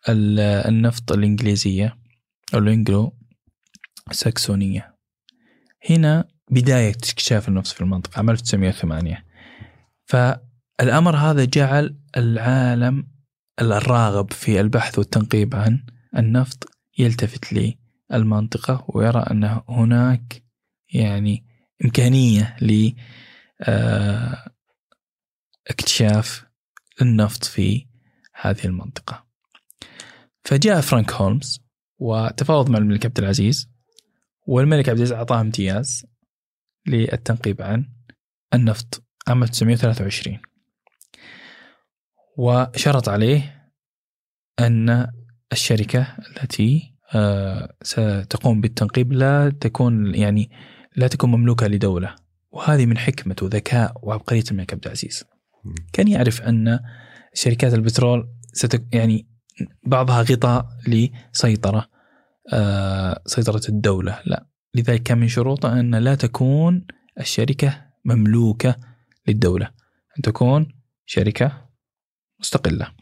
ال- 0.09 0.41
النفط 0.41 1.13
الإنجليزية 1.13 1.99
أو 2.55 2.59
الإنجلو 2.59 3.17
ساكسونية. 4.11 4.95
هنا 5.91 6.29
بداية 6.51 6.91
اكتشاف 6.91 7.49
النفط 7.49 7.67
في 7.67 7.81
المنطقة 7.81 8.19
عام 8.19 8.31
1908 8.31 9.25
فالأمر 10.05 11.17
هذا 11.17 11.45
جعل 11.45 11.99
العالم 12.17 13.09
الراغب 13.61 14.33
في 14.33 14.61
البحث 14.61 14.99
والتنقيب 14.99 15.55
عن 15.57 15.87
النفط 16.17 16.69
يلتفت 16.99 17.75
للمنطقة 18.13 18.85
ويرى 18.89 19.19
أن 19.31 19.61
هناك 19.69 20.43
يعني 20.93 21.45
إمكانية 21.85 22.57
ل 22.61 22.93
آه، 23.61 24.51
اكتشاف 25.71 26.45
النفط 27.03 27.45
في 27.45 27.87
هذه 28.35 28.65
المنطقة. 28.65 29.27
فجاء 30.45 30.81
فرانك 30.81 31.13
هولمز 31.13 31.61
وتفاوض 31.99 32.71
مع 32.71 32.79
الملك 32.79 33.07
عبد 33.07 33.19
العزيز 33.19 33.71
والملك 34.47 34.89
عبد 34.89 34.99
العزيز 34.99 35.13
أعطاه 35.13 35.41
امتياز 35.41 36.07
للتنقيب 36.87 37.63
عن 37.63 37.89
النفط 38.55 39.05
عام 39.29 39.43
1923 39.43 40.39
وشرط 42.37 43.09
عليه 43.09 43.71
أن 44.61 45.07
الشركة 45.53 46.17
التي 46.29 46.95
آه، 47.15 47.75
ستقوم 47.83 48.61
بالتنقيب 48.61 49.13
لا 49.13 49.51
تكون 49.61 50.15
يعني 50.15 50.51
لا 50.97 51.09
تكون 51.09 51.31
مملوكة 51.31 51.67
لدولة. 51.67 52.15
وهذه 52.51 52.87
من 52.87 52.99
حكمة 52.99 53.37
وذكاء 53.43 53.93
وعبقرية 54.03 54.45
الملك 54.51 54.73
عبد 54.73 54.85
العزيز. 54.85 55.25
كان 55.93 56.09
يعرف 56.09 56.43
أن 56.43 56.81
شركات 57.35 57.75
البترول 57.75 58.29
ستك 58.53 58.95
يعني 58.95 59.29
بعضها 59.87 60.23
غطاء 60.23 60.69
لسيطرة 60.87 61.89
آه، 62.53 63.23
سيطرة 63.27 63.63
الدولة. 63.69 64.21
لا. 64.27 64.47
لذلك 64.75 65.03
كان 65.03 65.19
من 65.19 65.29
شروطه 65.29 65.81
أن 65.81 65.95
لا 65.95 66.15
تكون 66.15 66.87
الشركة 67.21 67.87
مملوكة 68.05 68.77
للدولة. 69.29 69.71
أن 70.19 70.23
تكون 70.23 70.69
شركة 71.07 71.69
مستقلة. 72.41 72.93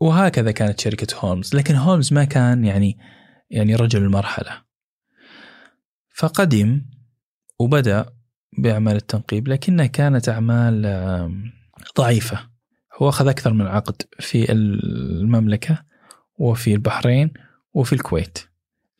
وهكذا 0.00 0.50
كانت 0.50 0.80
شركة 0.80 1.16
هولمز. 1.18 1.54
لكن 1.54 1.74
هولمز 1.74 2.12
ما 2.12 2.24
كان 2.24 2.64
يعني 2.64 2.98
يعني 3.50 3.74
رجل 3.74 4.02
المرحلة. 4.02 4.67
فقدم 6.18 6.82
وبدأ 7.58 8.06
بأعمال 8.58 8.96
التنقيب 8.96 9.48
لكنها 9.48 9.86
كانت 9.86 10.28
أعمال 10.28 10.82
ضعيفة. 11.98 12.48
هو 12.96 13.08
أخذ 13.08 13.28
أكثر 13.28 13.52
من 13.52 13.66
عقد 13.66 14.02
في 14.20 14.52
المملكة 14.52 15.84
وفي 16.38 16.74
البحرين 16.74 17.32
وفي 17.74 17.92
الكويت 17.92 18.38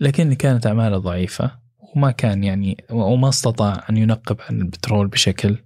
لكن 0.01 0.33
كانت 0.35 0.67
أعماله 0.67 0.99
ضعيفة 0.99 1.59
وما 1.79 2.11
كان 2.11 2.45
يعني 2.45 2.85
وما 2.91 3.29
استطاع 3.29 3.85
أن 3.91 3.97
ينقب 3.97 4.37
عن 4.41 4.61
البترول 4.61 5.09
بشكل 5.09 5.59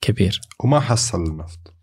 كبير. 0.00 0.40
وما 0.60 0.80
حصل 0.80 1.24
النفط. 1.24 1.74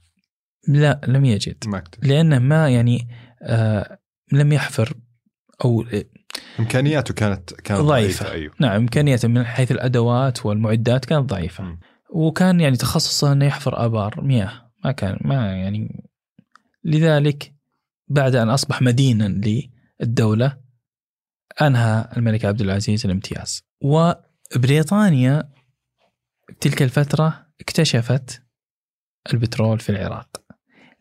لا 0.68 1.02
لم 1.08 1.26
يجد. 1.26 1.58
ما 1.68 1.84
لأنه 2.04 2.40
ما 2.40 2.70
يعني 2.70 3.08
آه 3.42 4.00
لم 4.32 4.54
يحفر 4.54 4.94
أو 5.66 5.86
إمكانياته 6.60 7.14
كانت 7.14 7.54
كانت 7.54 7.82
ضعيفة. 7.82 8.32
أيوه. 8.32 8.54
نعم 8.60 8.72
إمكانياته 8.72 9.28
من 9.28 9.44
حيث 9.44 9.72
الأدوات 9.72 10.46
والمعدات 10.46 11.06
كانت 11.06 11.30
ضعيفة. 11.30 11.64
مم. 11.64 11.80
وكان 12.10 12.60
يعني 12.60 12.78
تخصصه 12.78 13.32
أنه 13.32 13.46
يحفر 13.46 13.86
آبار 13.86 14.22
مياه. 14.22 14.72
ما 14.86 14.92
كان 14.92 15.18
ما 15.22 15.54
يعني 15.56 16.10
لذلك 16.84 17.54
بعد 18.08 18.36
أن 18.36 18.50
أصبح 18.50 18.82
مدينا 18.82 19.42
للدولة 20.02 20.58
أنهى 21.62 22.10
الملك 22.18 22.46
عبد 22.46 22.62
العزيز 22.62 23.06
الامتياز. 23.06 23.64
وبريطانيا 23.82 25.52
تلك 26.62 26.82
الفترة 26.82 27.48
اكتشفت 27.62 28.44
البترول 29.34 29.80
في 29.80 29.90
العراق. 29.90 30.44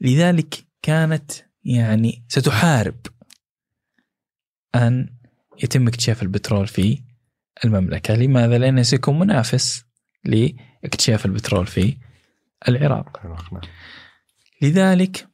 لذلك 0.01 0.55
كانت 0.83 1.33
يعني 1.65 2.25
ستحارب 2.29 2.97
أن 4.75 5.20
يتم 5.63 5.89
اكتشاف 5.89 6.23
البترول 6.23 6.67
في 6.67 7.03
المملكة 7.65 8.15
لماذا؟ 8.15 8.59
لأنه 8.59 8.83
سيكون 8.83 9.19
منافس 9.19 9.85
لاكتشاف 10.25 11.27
البترول 11.27 11.67
في 11.67 11.97
العراق 12.69 13.27
نعم. 13.27 13.61
لذلك 14.63 15.29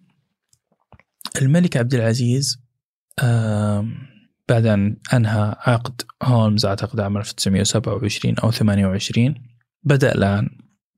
الملك 1.43 1.77
عبد 1.77 1.95
العزيز 1.95 2.59
بعد 4.49 4.67
أن 4.67 4.97
أنهى 5.15 5.57
عقد 5.59 6.03
هولمز 6.23 6.67
أعتقد 6.67 7.01
عام 7.01 7.17
1927 7.17 8.39
أو 8.39 8.51
28 8.51 9.35
بدأ 9.83 10.13
الآن 10.13 10.51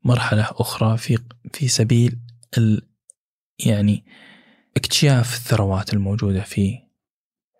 مرحلة 0.04 0.42
أخرى 0.50 0.96
في 0.96 1.18
في 1.52 1.68
سبيل 1.68 2.18
ال 2.58 2.82
يعني 3.66 4.04
اكتشاف 4.76 5.36
الثروات 5.36 5.94
الموجودة 5.94 6.42
في 6.42 6.78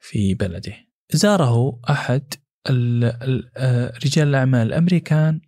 في 0.01 0.35
بلده 0.35 0.88
زاره 1.13 1.81
أحد 1.91 2.35
آه، 2.71 3.93
رجال 4.05 4.29
الأعمال 4.29 4.67
الأمريكان 4.67 5.41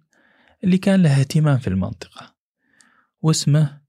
اللي 0.65 0.79
كان 0.79 1.03
له 1.03 1.21
اهتمام 1.21 1.59
في 1.59 1.69
المنطقة 1.69 2.35
واسمه 3.23 3.81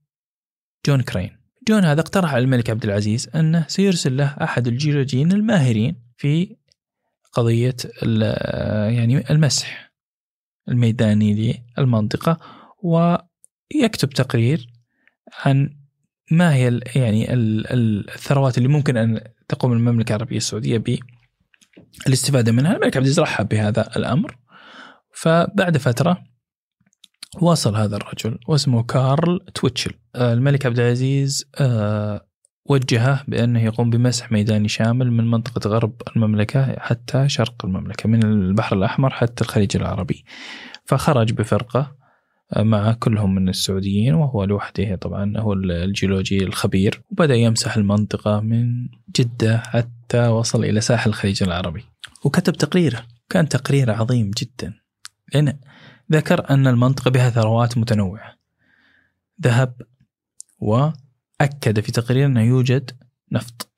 جون 0.88 1.01
كرين. 1.01 1.38
جون 1.67 1.86
هذا 1.86 2.01
اقترح 2.01 2.34
على 2.34 2.43
الملك 2.43 2.69
عبد 2.69 2.84
العزيز 2.84 3.30
أنه 3.36 3.65
سيرسل 3.67 4.17
له 4.17 4.26
أحد 4.43 4.67
الجيولوجيين 4.67 5.32
الماهرين 5.32 5.95
في 6.17 6.55
قضية 7.34 7.76
ال- 8.03 8.93
يعني 8.95 9.30
المسح 9.32 9.91
الميداني 10.69 11.63
للمنطقة 11.78 12.39
ويكتب 12.84 14.09
تقرير 14.09 14.67
عن 15.45 15.78
ما 16.32 16.53
هي 16.53 16.80
يعني 16.95 17.34
ال- 17.34 17.67
ال- 17.74 18.09
الثروات 18.09 18.57
اللي 18.57 18.69
ممكن 18.69 18.97
أن 18.97 19.22
تقوم 19.47 19.74
المملكة 19.74 20.15
العربية 20.15 20.38
السعودية 20.38 20.78
بالاستفادة 22.05 22.51
منها. 22.51 22.72
الملك 22.72 22.97
عبد 22.97 23.05
العزيز 23.05 23.19
رحب 23.19 23.49
بهذا 23.49 23.89
الأمر. 23.95 24.38
فبعد 25.13 25.78
فترة 25.78 26.24
وصل 27.41 27.76
هذا 27.76 27.95
الرجل 27.95 28.39
واسمه 28.47 28.84
كارل 28.84 29.39
تويتشل. 29.53 29.91
آه، 30.15 30.34
الملك 30.34 30.65
عبد 30.65 30.80
العزيز 30.80 31.45
آه، 31.59 32.28
وجهه 32.65 33.24
بأنه 33.28 33.63
يقوم 33.63 33.89
بمسح 33.89 34.32
ميداني 34.32 34.67
شامل 34.67 35.11
من 35.11 35.32
منطقة 35.32 35.69
غرب 35.69 36.01
المملكة 36.15 36.80
حتى 36.80 37.30
شرق 37.30 37.65
المملكة 37.65 38.09
من 38.09 38.24
البحر 38.24 38.76
الأحمر 38.76 39.09
حتى 39.09 39.43
الخليج 39.43 39.78
العربي. 39.78 40.26
فخرج 40.86 41.32
بفرقة 41.32 42.00
مع 42.57 42.93
كلهم 42.93 43.35
من 43.35 43.49
السعوديين 43.49 44.13
وهو 44.13 44.43
لوحده 44.43 44.95
طبعا 44.95 45.37
هو 45.37 45.53
الجيولوجي 45.53 46.43
الخبير. 46.43 47.01
وبدأ 47.11 47.35
يمسح 47.35 47.77
المنطقة 47.77 48.39
من 48.39 48.87
جدة 49.15 49.57
حتى 49.57 50.27
وصل 50.27 50.63
إلى 50.63 50.81
ساحل 50.81 51.09
الخليج 51.09 51.43
العربي. 51.43 51.83
وكتب 52.23 52.53
تقريره. 52.53 53.03
كان 53.29 53.49
تقرير 53.49 53.91
عظيم 53.91 54.31
جدا. 54.37 54.73
لأن 55.33 55.59
ذكر 56.11 56.49
أن 56.49 56.67
المنطقة 56.67 57.11
بها 57.11 57.29
ثروات 57.29 57.77
متنوعة. 57.77 58.37
ذهب 59.41 59.81
وأكد 60.59 61.79
في 61.79 61.91
تقرير 61.91 62.25
أنه 62.25 62.41
يوجد 62.41 62.91
نفط. 63.31 63.71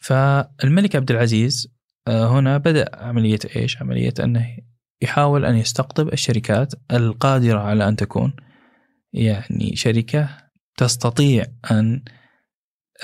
فالملك 0.00 0.96
عبد 0.96 1.10
العزيز 1.10 1.74
آه، 2.08 2.38
هنا 2.38 2.58
بدأ 2.58 2.90
عملية 2.96 3.38
إيش؟ 3.56 3.82
عملية 3.82 4.14
أنه 4.20 4.56
يحاول 5.04 5.44
أن 5.44 5.56
يستقطب 5.56 6.12
الشركات 6.12 6.74
القادرة 6.92 7.58
على 7.58 7.88
أن 7.88 7.96
تكون. 7.96 8.32
يعني 9.12 9.76
شركة 9.76 10.28
تستطيع 10.76 11.44
أن 11.70 12.02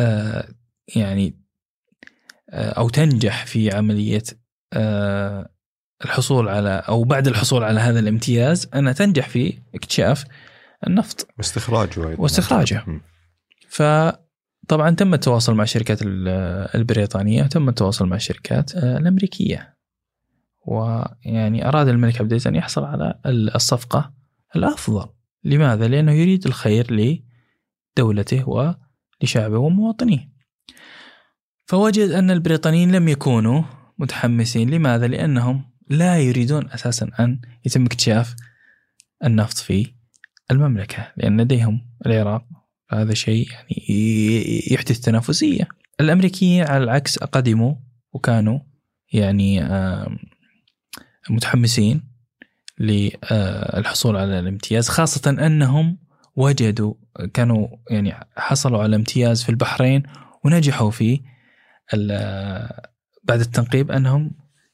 آه، 0.00 0.48
يعني 0.96 1.34
آه، 2.50 2.70
أو 2.70 2.88
تنجح 2.88 3.46
في 3.46 3.70
عملية 3.76 4.22
الحصول 6.04 6.48
على 6.48 6.82
أو 6.88 7.04
بعد 7.04 7.26
الحصول 7.28 7.64
على 7.64 7.80
هذا 7.80 7.98
الامتياز 8.00 8.68
أنها 8.74 8.92
تنجح 8.92 9.28
في 9.28 9.58
اكتشاف 9.74 10.24
النفط. 10.86 11.28
واستخراجه 11.38 12.08
أيضا. 12.08 12.22
واستخراجه. 12.22 12.84
مم. 12.86 13.00
فطبعا 13.68 14.90
تم 14.90 15.14
التواصل 15.14 15.54
مع 15.54 15.62
الشركات 15.62 16.02
ال- 16.02 16.28
البريطانية 16.74 17.42
تم 17.42 17.68
التواصل 17.68 18.06
مع 18.06 18.16
الشركات 18.16 18.74
آه، 18.76 18.96
الأمريكية. 18.98 19.76
ويعني 20.66 21.68
أراد 21.68 21.88
الملك 21.88 22.20
عبد 22.20 22.30
العزيز 22.30 22.46
أن 22.46 22.54
يحصل 22.54 22.84
على 22.84 23.20
الصفقة 23.26 24.12
الأفضل. 24.56 25.08
لماذا؟ 25.44 25.88
لأنه 25.88 26.12
يريد 26.12 26.46
الخير 26.46 27.16
لدولته 27.96 28.48
ولشعبه 28.48 29.58
ومواطنيه. 29.58 30.30
فوجد 31.66 32.10
أن 32.10 32.30
البريطانيين 32.30 32.92
لم 32.92 33.08
يكونوا 33.08 33.62
متحمسين. 33.98 34.70
لماذا؟ 34.70 35.06
لأنهم 35.06 35.64
لا 35.90 36.18
يريدون 36.18 36.70
أساسا 36.70 37.10
أن 37.20 37.40
يتم 37.64 37.84
اكتشاف 37.84 38.36
النفط 39.24 39.56
في 39.56 39.94
المملكة 40.50 41.12
لأن 41.16 41.40
لديهم 41.40 41.80
العراق. 42.06 42.44
هذا 42.90 43.14
شيء 43.14 43.50
يعني 43.50 43.84
يحدث 44.72 45.00
تنافسية. 45.00 45.68
الأمريكيين 46.00 46.64
على 46.64 46.84
العكس 46.84 47.18
قدموا 47.18 47.74
وكانوا 48.12 48.58
يعني 49.12 49.60
متحمسين 51.30 52.10
للحصول 52.78 54.16
على 54.16 54.38
الامتياز 54.38 54.88
خاصة 54.88 55.30
أنهم 55.30 55.98
وجدوا 56.36 56.94
كانوا 57.34 57.68
يعني 57.90 58.14
حصلوا 58.36 58.82
على 58.82 58.96
امتياز 58.96 59.42
في 59.42 59.48
البحرين 59.48 60.02
ونجحوا 60.44 60.90
في 60.90 61.20
بعد 63.24 63.40
التنقيب 63.40 63.90
أنهم 63.90 64.30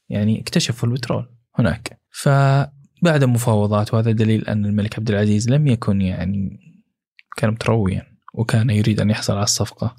يعني 0.08 0.40
اكتشفوا 0.40 0.88
البترول 0.88 1.28
هناك. 1.58 2.00
فبعد 2.10 3.24
مفاوضات 3.24 3.94
وهذا 3.94 4.10
دليل 4.10 4.48
أن 4.48 4.66
الملك 4.66 4.98
عبد 4.98 5.10
العزيز 5.10 5.50
لم 5.50 5.66
يكن 5.66 6.00
يعني 6.00 6.60
كان 7.36 7.50
مترويا 7.50 8.02
وكان 8.34 8.70
يريد 8.70 9.00
أن 9.00 9.10
يحصل 9.10 9.34
على 9.34 9.42
الصفقة. 9.42 9.96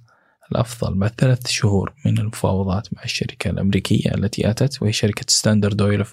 الأفضل 0.51 0.93
بعد 0.93 1.11
ثلاث 1.17 1.47
شهور 1.47 1.93
من 2.05 2.17
المفاوضات 2.17 2.93
مع 2.93 3.03
الشركة 3.03 3.49
الأمريكية 3.49 4.13
التي 4.15 4.49
أتت 4.49 4.81
وهي 4.81 4.93
شركة 4.93 5.25
ستاندرد 5.27 5.81
أويل 5.81 6.05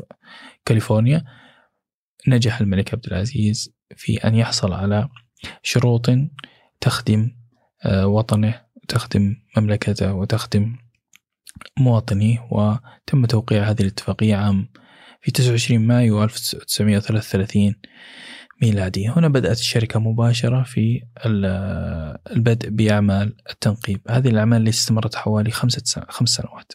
كاليفورنيا 0.65 1.25
نجح 2.29 2.61
الملك 2.61 2.95
عبد 2.95 3.07
العزيز 3.07 3.75
في 3.97 4.17
أن 4.17 4.35
يحصل 4.35 4.73
على 4.73 5.09
شروط 5.63 6.11
تخدم 6.81 7.31
آه، 7.85 8.07
وطنه 8.07 8.61
وتخدم 8.77 9.37
مملكته 9.57 10.13
وتخدم 10.13 10.77
مواطنيه 11.79 12.49
وتم 12.51 13.27
توقيع 13.27 13.63
هذه 13.71 13.81
الاتفاقية 13.81 14.37
عام 14.37 14.69
في 15.21 15.31
29 15.31 15.87
مايو 15.87 16.25
1933 16.25 17.75
ميلادي. 18.65 19.09
هنا 19.09 19.29
بدأت 19.29 19.59
الشركة 19.59 20.01
مباشرة 20.01 20.63
في 20.63 21.03
ال- 21.27 22.19
البدء 22.37 22.69
بأعمال 22.71 23.37
التنقيب. 23.51 24.01
هذه 24.11 24.29
الأعمال 24.29 24.59
اللي 24.59 24.71
استمرت 24.71 25.15
حوالي 25.15 25.51
خمسة 25.51 26.07
خمس 26.09 26.29
سنوات. 26.29 26.73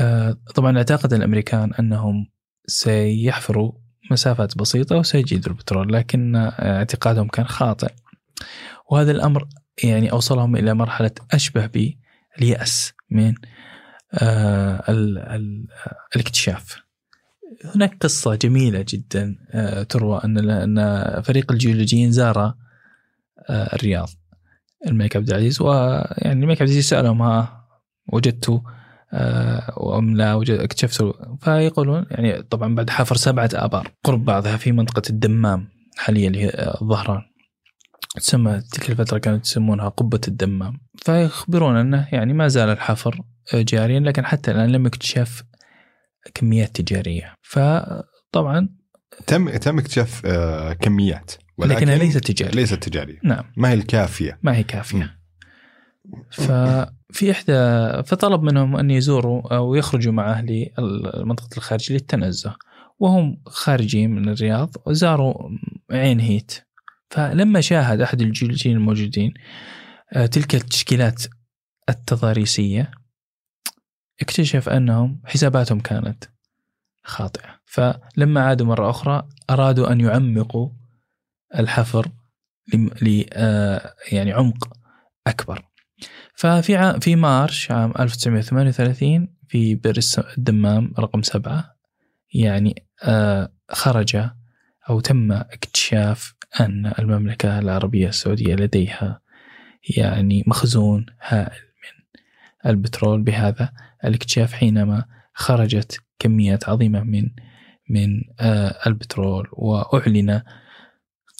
آه، 0.00 0.36
طبعا 0.54 0.76
أعتقد 0.76 1.12
الأمريكان 1.12 1.74
أنهم 1.74 2.26
سيحفروا 2.66 3.72
مسافات 4.10 4.58
بسيطة 4.58 4.96
وسيجدوا 4.96 5.52
البترول 5.52 5.92
لكن 5.92 6.36
اعتقادهم 6.36 7.28
كان 7.28 7.46
خاطئ. 7.46 7.92
وهذا 8.90 9.10
الأمر 9.10 9.48
يعني 9.84 10.12
أوصلهم 10.12 10.56
إلى 10.56 10.74
مرحلة 10.74 11.10
أشبه 11.32 11.66
باليأس 11.66 12.92
من 13.10 13.34
آه، 14.14 14.84
ال- 14.88 15.18
ال- 15.18 15.66
الإكتشاف. 16.16 16.84
هناك 17.74 17.96
قصة 18.00 18.34
جميلة 18.34 18.84
جدا 18.88 19.36
آه، 19.50 19.82
تروى 19.82 20.20
أن 20.24 20.50
أن 20.50 21.22
فريق 21.22 21.52
الجيولوجيين 21.52 22.12
زار 22.12 22.38
آه، 22.38 22.54
الرياض 23.48 24.08
الملك 24.86 25.16
عبد 25.16 25.28
العزيز 25.28 25.62
ويعني 25.62 26.42
الملك 26.42 26.62
عبد 26.62 26.70
العزيز 26.70 26.88
سألهم 26.88 27.22
ها 27.22 27.64
وجدتوا 28.12 28.60
آه، 29.12 29.98
أم 29.98 30.16
لا 30.16 30.34
وجد 30.34 30.58
اكتشفتوا 30.58 31.12
فيقولون 31.40 32.06
يعني 32.10 32.42
طبعا 32.42 32.74
بعد 32.74 32.90
حفر 32.90 33.16
سبعة 33.16 33.50
آبار 33.54 33.92
قرب 34.04 34.24
بعضها 34.24 34.56
في 34.56 34.72
منطقة 34.72 35.02
الدمام 35.10 35.68
حاليا 35.96 36.28
اللي 36.28 36.44
هي 36.44 36.76
الظهران. 36.82 37.22
تسمى 38.16 38.62
تلك 38.72 38.90
الفترة 38.90 39.18
كانوا 39.18 39.38
يسمونها 39.38 39.88
قبة 39.88 40.20
الدمام. 40.28 40.80
فيخبرون 40.96 41.76
أنه 41.76 42.08
يعني 42.12 42.32
ما 42.32 42.48
زال 42.48 42.68
الحفر 42.68 43.20
جاريا 43.54 44.00
لكن 44.00 44.24
حتى 44.24 44.50
الآن 44.50 44.70
لم 44.70 44.86
يكتشف 44.86 45.44
كميات 46.34 46.80
تجارية. 46.80 47.34
فطبعا 47.42 48.68
تم 49.26 49.50
تم 49.50 49.78
اكتشاف 49.78 50.22
آه، 50.26 50.72
كميات 50.72 51.32
ولكن 51.58 51.76
لكنها 51.76 51.98
ليست 51.98 52.18
تجارية. 52.18 52.54
ليست 52.54 52.74
تجارية. 52.74 53.18
نعم. 53.24 53.44
ما 53.56 53.68
هي 53.68 53.74
الكافية؟ 53.74 54.38
ما 54.42 54.56
هي 54.56 54.62
كافية. 54.62 55.18
ففي 56.30 57.30
إحدى 57.30 57.52
فطلب 58.02 58.42
منهم 58.42 58.76
أن 58.76 58.90
يزوروا 58.90 59.56
أو 59.56 59.74
يخرجوا 59.74 60.12
معه 60.12 60.42
لمنطقة 60.42 61.56
الخارج 61.56 61.92
للتنزه. 61.92 62.56
وهم 62.98 63.42
خارجين 63.46 64.10
من 64.10 64.28
الرياض 64.28 64.74
وزاروا 64.86 65.34
عين 65.90 66.20
هيت. 66.20 66.52
فلما 67.10 67.60
شاهد 67.60 68.00
أحد 68.00 68.22
الجيولوجيين 68.22 68.76
الموجودين 68.76 69.34
آه، 70.12 70.26
تلك 70.26 70.54
التشكيلات 70.54 71.22
التضاريسية 71.88 72.90
اكتشف 74.20 74.68
أنهم 74.68 75.20
حساباتهم 75.24 75.80
كانت 75.80 76.24
خاطئة. 77.04 77.60
فلما 77.64 78.40
عادوا 78.40 78.66
مرة 78.66 78.90
أخرى 78.90 79.28
أرادوا 79.50 79.92
أن 79.92 80.00
يعمقوا 80.00 80.68
الحفر 81.58 82.08
ل 83.02 83.24
آه، 83.32 83.94
يعني 84.12 84.32
عمق 84.32 84.68
أكبر. 85.26 85.64
ففي 86.34 86.76
عام 86.76 87.00
في 87.00 87.16
مارش 87.16 87.70
عام 87.70 87.92
1938 88.00 89.28
في 89.48 89.74
بئر 89.74 89.98
الدمام 90.38 90.94
رقم 90.98 91.22
سبعة 91.22 91.76
يعني 92.34 92.86
آه، 93.02 93.52
خرج 93.70 94.16
أو 94.90 95.00
تم 95.00 95.32
اكتشاف 95.32 96.34
أن 96.60 96.92
المملكة 96.98 97.58
العربية 97.58 98.08
السعودية 98.08 98.54
لديها 98.54 99.20
يعني 99.96 100.44
مخزون 100.46 101.06
هائل. 101.22 101.63
البترول 102.66 103.22
بهذا 103.22 103.72
الاكتشاف 104.04 104.52
حينما 104.52 105.04
خرجت 105.34 106.00
كميات 106.18 106.68
عظيمة 106.68 107.00
من 107.00 107.30
من 107.90 108.22
آه، 108.40 108.78
البترول 108.86 109.48
وأعلن 109.52 110.42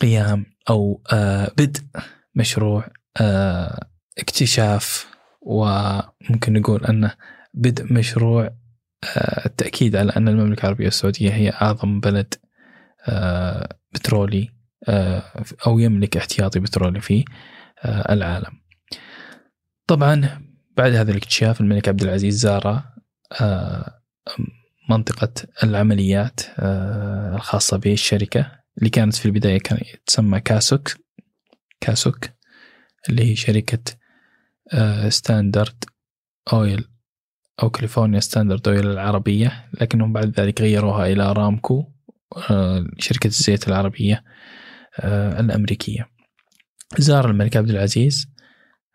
قيام 0.01 0.47
أو 0.71 1.03
آه، 1.13 1.53
بدء 1.59 1.81
مشروع 2.35 2.89
آه، 3.21 3.89
اكتشاف. 4.19 5.15
وممكن 5.47 6.53
نقول 6.53 6.85
أنه 6.85 7.15
بدء 7.55 7.93
مشروع 7.93 8.51
التأكيد 9.47 9.97
على 9.97 10.13
أن 10.17 10.29
المملكة 10.29 10.61
العربية 10.61 10.87
السعودية 10.87 11.31
هي 11.31 11.51
أعظم 11.51 12.01
بلد 12.01 12.35
بترولي 13.93 14.49
أو 15.67 15.79
يملك 15.79 16.17
احتياطي 16.17 16.61
بترولي 16.61 17.01
في 17.01 17.25
العالم. 17.85 18.61
طبعا 19.87 20.45
بعد 20.77 20.93
هذا 20.93 21.11
الاكتشاف 21.11 21.61
الملك 21.61 21.89
عبد 21.89 22.03
العزيز 22.03 22.39
زار 22.39 22.83
آه، 23.41 24.01
منطقة 24.91 25.33
العمليات 25.63 26.41
آه، 26.59 27.37
الخاصة 27.37 27.77
بالشركة 27.77 28.53
اللي 28.79 28.91
كانت 28.91 29.15
في 29.15 29.27
البداية 29.27 29.59
كان 29.59 29.79
تسمى 30.07 30.41
كاسوك 30.41 30.95
كاسوك 31.81 32.29
اللي 33.09 33.31
هي 33.31 33.37
شركة 33.37 33.79
ستاندرد 35.09 35.85
أويل 36.53 36.89
أو 37.63 37.71
كاليفورنيا 37.71 38.21
ستاندرد 38.21 38.69
أويل 38.69 38.91
العربية 38.91 39.69
لكنهم 39.81 40.13
بعد 40.13 40.41
ذلك 40.41 40.61
غيروها 40.61 41.07
إلى 41.07 41.23
ارامكو 41.23 41.85
آه، 42.51 42.87
شركة 42.99 43.27
الزيت 43.27 43.69
العربية 43.69 44.25
آه، 45.01 45.41
الأمريكية. 45.41 46.09
زار 46.99 47.31
الملك 47.31 47.57
عبد 47.57 47.71
العزيز 47.71 48.27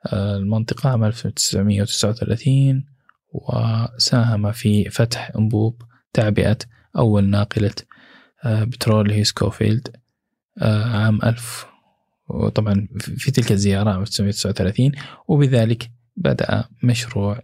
آه، 0.06 0.38
المنطقة 0.38 0.89
عام 0.89 1.04
1939 1.04 2.86
وساهم 3.32 4.52
في 4.52 4.89
فتح 4.89 5.32
أنبوب 5.38 5.82
تعبئة 6.14 6.58
أول 6.97 7.24
ناقلة 7.24 7.74
بترول 8.45 9.12
هي 9.12 9.24
سكوفيلد 9.24 9.95
عام 10.62 11.20
1000 11.24 11.66
وطبعا 12.30 12.88
في 13.00 13.32
تلك 13.32 13.52
الزيارة 13.52 13.89
عام 13.89 14.02
1939 14.02 14.91
وبذلك 15.28 15.91
بدأ 16.18 16.66
مشروع 16.84 17.39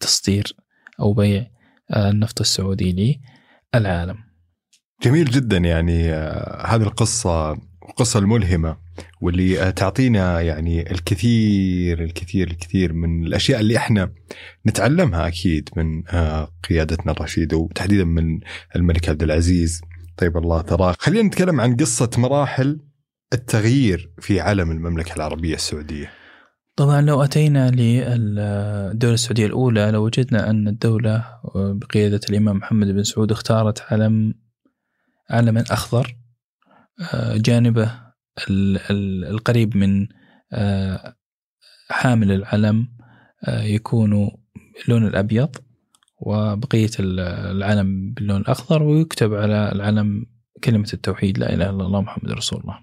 تصدير 0.00 0.56
أو 1.00 1.12
بيع 1.12 1.46
النفط 1.96 2.40
السعودي 2.40 3.20
للعالم. 3.74 4.18
جميل 5.02 5.24
جدا 5.24 5.56
يعني 5.56 6.12
آه، 6.12 6.66
هذه 6.66 6.82
القصة 6.82 7.58
القصة 7.88 8.18
الملهمة 8.18 8.76
واللي 9.20 9.72
تعطينا 9.72 10.40
يعني 10.40 10.90
الكثير 10.90 12.04
الكثير 12.04 12.50
الكثير 12.50 12.92
من 12.92 13.26
الأشياء 13.26 13.60
اللي 13.60 13.76
إحنا 13.76 14.12
نتعلمها 14.66 15.26
أكيد 15.26 15.68
من 15.76 16.08
آه، 16.08 16.48
قيادتنا 16.68 17.12
الرشيدة 17.12 17.56
وتحديدا 17.56 18.04
من 18.04 18.40
الملك 18.76 19.08
عبد 19.08 19.22
العزيز. 19.22 19.80
طيب 20.16 20.36
الله 20.36 20.62
ثراه 20.62 20.94
خلينا 20.98 21.28
نتكلم 21.28 21.60
عن 21.60 21.76
قصة 21.76 22.10
مراحل 22.18 22.80
التغيير 23.32 24.10
في 24.18 24.40
علم 24.40 24.70
المملكة 24.70 25.14
العربية 25.16 25.54
السعودية. 25.54 26.10
طبعا 26.76 27.00
لو 27.00 27.22
أتينا 27.22 27.70
للدولة 27.70 29.14
السعودية 29.14 29.46
الأولى 29.46 29.90
لو 29.90 30.04
وجدنا 30.04 30.50
أن 30.50 30.68
الدولة 30.68 31.24
بقيادة 31.54 32.20
الإمام 32.30 32.56
محمد 32.56 32.86
بن 32.86 33.02
سعود 33.02 33.32
اختارت 33.32 33.82
علم 33.92 34.34
علما 35.30 35.64
أخضر. 35.70 36.06
آه، 36.06 36.21
جانبه 37.36 38.12
القريب 39.30 39.76
من 39.76 40.08
آه، 40.52 41.16
حامل 41.90 42.32
العلم 42.32 42.88
آه، 43.44 43.62
يكون 43.62 44.30
اللون 44.84 45.06
الأبيض 45.06 45.56
وبقية 46.18 46.90
العلم 47.00 48.12
باللون 48.12 48.40
الأخضر 48.40 48.82
ويكتب 48.82 49.34
على 49.34 49.72
العلم 49.72 50.26
كلمة 50.64 50.88
التوحيد 50.94 51.38
لا 51.38 51.54
إله 51.54 51.70
إلا 51.70 51.86
الله 51.86 52.00
محمد 52.00 52.32
رسول 52.32 52.60
الله. 52.60 52.78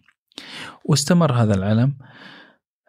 واستمر 0.85 1.33
هذا 1.33 1.55
العلم 1.55 1.97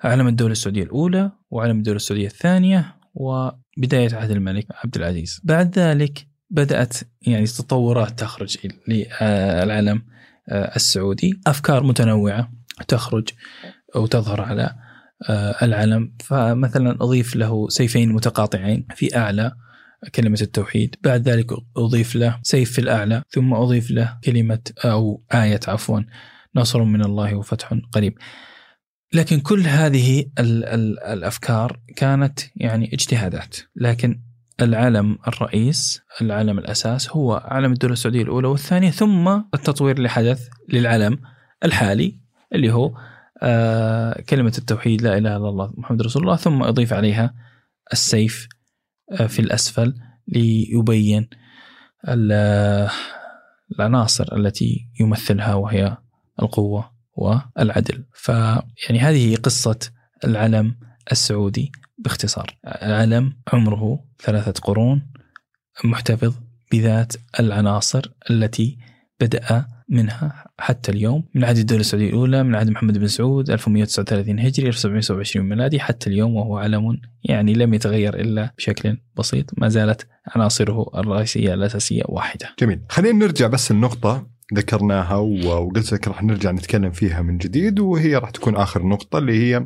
علم 0.04 0.28
الدولة 0.28 0.52
السعودية 0.52 0.82
الأولى 0.82 1.32
وعلم 1.50 1.78
الدولة 1.78 1.96
السعودية 1.96 2.26
الثانية 2.26 2.96
وبداية 3.14 4.14
عهد 4.14 4.30
الملك 4.30 4.66
عبد 4.84 4.96
العزيز. 4.96 5.40
بعد 5.44 5.78
ذلك 5.78 6.26
بدأت 6.50 6.96
يعني 7.22 7.46
تطورات 7.46 8.18
تخرج 8.18 8.58
للعلم 8.88 9.96
آه، 9.96 10.09
السعودي. 10.50 11.40
أفكار 11.46 11.82
متنوعة 11.82 12.52
تخرج 12.88 13.28
أو 13.96 14.06
تظهر 14.06 14.40
على 14.40 14.74
آه، 15.28 15.64
العلم 15.64 16.12
فمثلا 16.24 16.90
أضيف 16.90 17.36
له 17.36 17.68
سيفين 17.68 18.12
متقاطعين 18.12 18.86
في 18.94 19.16
أعلى 19.16 19.52
كلمة 20.14 20.38
التوحيد. 20.42 20.96
بعد 21.02 21.28
ذلك 21.28 21.46
أضيف 21.76 22.16
له 22.16 22.38
سيف 22.42 22.72
في 22.72 22.78
الأعلى 22.78 23.22
ثم 23.30 23.54
أضيف 23.54 23.90
له 23.90 24.18
كلمة 24.24 24.60
أو 24.84 25.24
آية 25.34 25.60
عفوا 25.68 26.00
نصر 26.56 26.84
من 26.84 27.04
الله 27.04 27.34
وفتح 27.34 27.74
قريب. 27.92 28.18
لكن 29.12 29.40
كل 29.40 29.60
هذه 29.60 30.20
ال 30.38 30.64
ال 30.64 31.00
الأفكار 31.00 31.80
كانت 31.96 32.40
يعني 32.56 32.94
اجتهادات. 32.94 33.56
لكن 33.76 34.20
العلم 34.60 35.18
الرئيس 35.28 36.02
العلم 36.20 36.58
الأساس 36.58 37.10
هو 37.10 37.42
علم 37.44 37.72
الدولة 37.72 37.92
السعودية 37.92 38.22
الأولى 38.22 38.48
والثانية 38.48 38.90
ثم 38.90 39.28
التطوير 39.54 39.96
اللي 39.96 40.08
حدث 40.08 40.48
للعلم 40.68 41.18
الحالي 41.64 42.20
اللي 42.54 42.72
هو 42.72 42.92
آه 43.42 44.20
كلمة 44.20 44.52
التوحيد 44.58 45.02
لا 45.02 45.18
إله 45.18 45.36
إلا 45.36 45.48
الله 45.48 45.72
محمد 45.76 46.02
رسول 46.02 46.22
الله 46.22 46.36
ثم 46.36 46.62
أضيف 46.62 46.92
عليها 46.92 47.34
السيف 47.92 48.48
آه 49.12 49.26
في 49.26 49.38
الأسفل 49.38 49.94
ليبين 50.28 51.28
العناصر 53.78 54.36
التي 54.36 54.88
يمثلها 55.00 55.54
وهي 55.54 55.96
القوة 56.42 56.92
والعدل. 57.14 58.04
فيعني 58.14 58.98
هذه 59.00 59.36
قصة 59.36 59.78
العلم 60.24 60.76
السعودي. 61.12 61.72
باختصار. 62.04 62.56
العلم 62.66 63.32
عمره 63.52 64.04
ثلاثة 64.22 64.60
قرون 64.62 65.02
محتفظ 65.84 66.34
بذات 66.72 67.12
العناصر 67.40 68.12
التي 68.30 68.78
بدأ 69.20 69.66
منها 69.88 70.46
حتى 70.58 70.92
اليوم. 70.92 71.24
من 71.34 71.44
عهد 71.44 71.56
الدولة 71.56 71.80
السعودية 71.80 72.08
الأولى 72.08 72.42
من 72.42 72.54
عهد 72.54 72.70
محمد 72.70 72.98
بن 72.98 73.06
سعود 73.06 73.50
1139 73.50 74.40
هجري 74.40 74.66
1727 74.68 75.48
ميلادي. 75.48 75.80
حتى 75.80 76.10
اليوم 76.10 76.36
وهو 76.36 76.58
علم 76.58 77.00
يعني 77.24 77.52
لم 77.54 77.74
يتغير 77.74 78.20
إلا 78.20 78.54
بشكل 78.58 78.96
بسيط. 79.16 79.50
ما 79.58 79.68
زالت 79.68 80.06
عناصره 80.26 80.90
الرئيسية 80.94 81.54
الأساسية 81.54 82.02
واحدة. 82.08 82.54
جميل. 82.60 82.80
خلينا 82.88 83.18
نرجع 83.18 83.46
بس 83.46 83.70
النقطة 83.70 84.26
ذكرناها 84.54 85.16
وقلت 85.16 85.92
لك 85.92 86.08
راح 86.08 86.22
نرجع 86.22 86.50
نتكلم 86.50 86.90
فيها 86.90 87.22
من 87.22 87.38
جديد 87.38 87.80
وهي 87.80 88.16
راح 88.16 88.30
تكون 88.30 88.56
آخر 88.56 88.86
نقطة 88.86 89.18
اللي 89.18 89.32
هي 89.32 89.64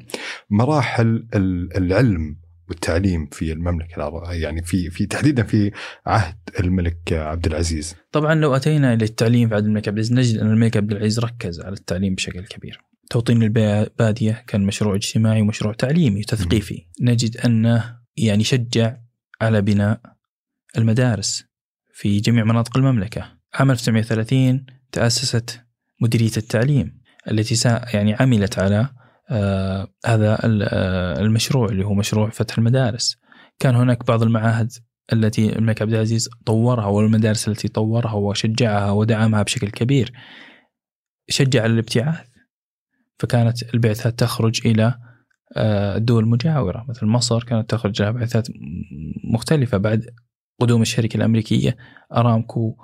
مراحل 0.51 1.27
العلم 1.77 2.37
والتعليم 2.69 3.27
في 3.27 3.53
المملكة 3.53 3.97
العربيه 3.97 4.43
يعني 4.43 4.63
في 4.63 4.91
في 4.91 5.07
تحديدا 5.07 5.43
في 5.43 5.71
عهد 6.07 6.37
الملك 6.61 7.13
عبد 7.13 7.47
العزيز. 7.47 7.97
طبعا 8.13 8.35
لو 8.35 8.57
أتينا 8.57 8.95
إلى 8.95 9.05
التعليم 9.05 9.49
في 9.49 9.55
عهد 9.55 9.65
الملك 9.65 9.89
عبد 9.89 9.99
العزيز 9.99 10.13
نجد 10.13 10.39
أن 10.41 10.51
الملك 10.51 10.77
عبد 10.77 10.93
العزيز 10.93 11.21
ركز 11.21 11.61
على 11.61 11.73
التعليم 11.73 12.15
بشكل 12.15 12.47
كبير. 12.47 12.81
توطين 13.11 13.43
البادية 13.43 14.45
كان 14.47 14.67
مشروع 14.67 14.95
اجتماعي 14.95 15.41
ومشروع 15.43 15.75
تعليمي 15.75 16.21
وتثقيفي. 16.21 16.87
نجد 17.01 17.37
أنه 17.37 17.99
يعني 18.17 18.45
شجع 18.45 18.97
على 19.41 19.63
بناء 19.63 20.01
المدارس 20.79 21.45
في 21.93 22.21
جميع 22.21 22.45
مناطق 22.45 22.77
المملكة. 22.77 23.39
عام 23.55 23.71
1930 23.71 24.67
تأسست 24.93 25.61
مديرية 26.01 26.37
التعليم 26.37 27.01
التي 27.31 27.69
يعني 27.95 28.15
عملت 28.15 28.59
على 28.59 28.89
آه 29.31 29.89
هذا 30.07 30.39
آه، 30.45 31.21
المشروع 31.21 31.69
اللي 31.69 31.85
هو 31.85 31.95
مشروع 31.95 32.31
فتح 32.31 32.59
المدارس. 32.59 33.17
كان 33.59 33.75
هناك 33.75 34.07
بعض 34.07 34.23
المعاهد 34.23 34.73
التي 35.13 35.59
الملك 35.59 35.83
عبد 35.83 35.93
العزيز 35.93 36.29
طورها 36.47 36.87
والمدارس 36.87 37.49
التي 37.49 37.69
طورها 37.69 38.13
وشجعها 38.13 38.91
ودعمها 38.91 39.43
بشكل 39.43 39.71
كبير. 39.71 40.13
شجع 41.29 41.67
الابتعاث. 41.67 42.29
فكانت 43.19 43.75
البعثات 43.75 44.19
تخرج 44.19 44.67
إلى 44.67 44.99
آه، 45.57 45.97
الدول 45.97 46.25
المجاورة. 46.25 46.87
مثل 46.89 47.07
مصر 47.07 47.45
كانت 47.45 47.71
تخرج 47.71 48.03
لها 48.03 48.11
بعثات 48.11 48.49
مختلفة. 49.33 49.79
بعد 49.79 50.07
قدوم 50.61 50.83
الشركة 50.83 51.17
الأمريكية 51.17 51.77
أرامكو 52.13 52.77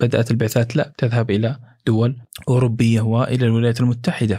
بدأت 0.00 0.30
البعثات 0.30 0.76
لا 0.76 0.92
تذهب 0.98 1.30
إلى 1.30 1.58
دول 1.86 2.16
أوروبية 2.48 3.00
وإلى 3.00 3.46
الولايات 3.46 3.80
المتحدة. 3.80 4.38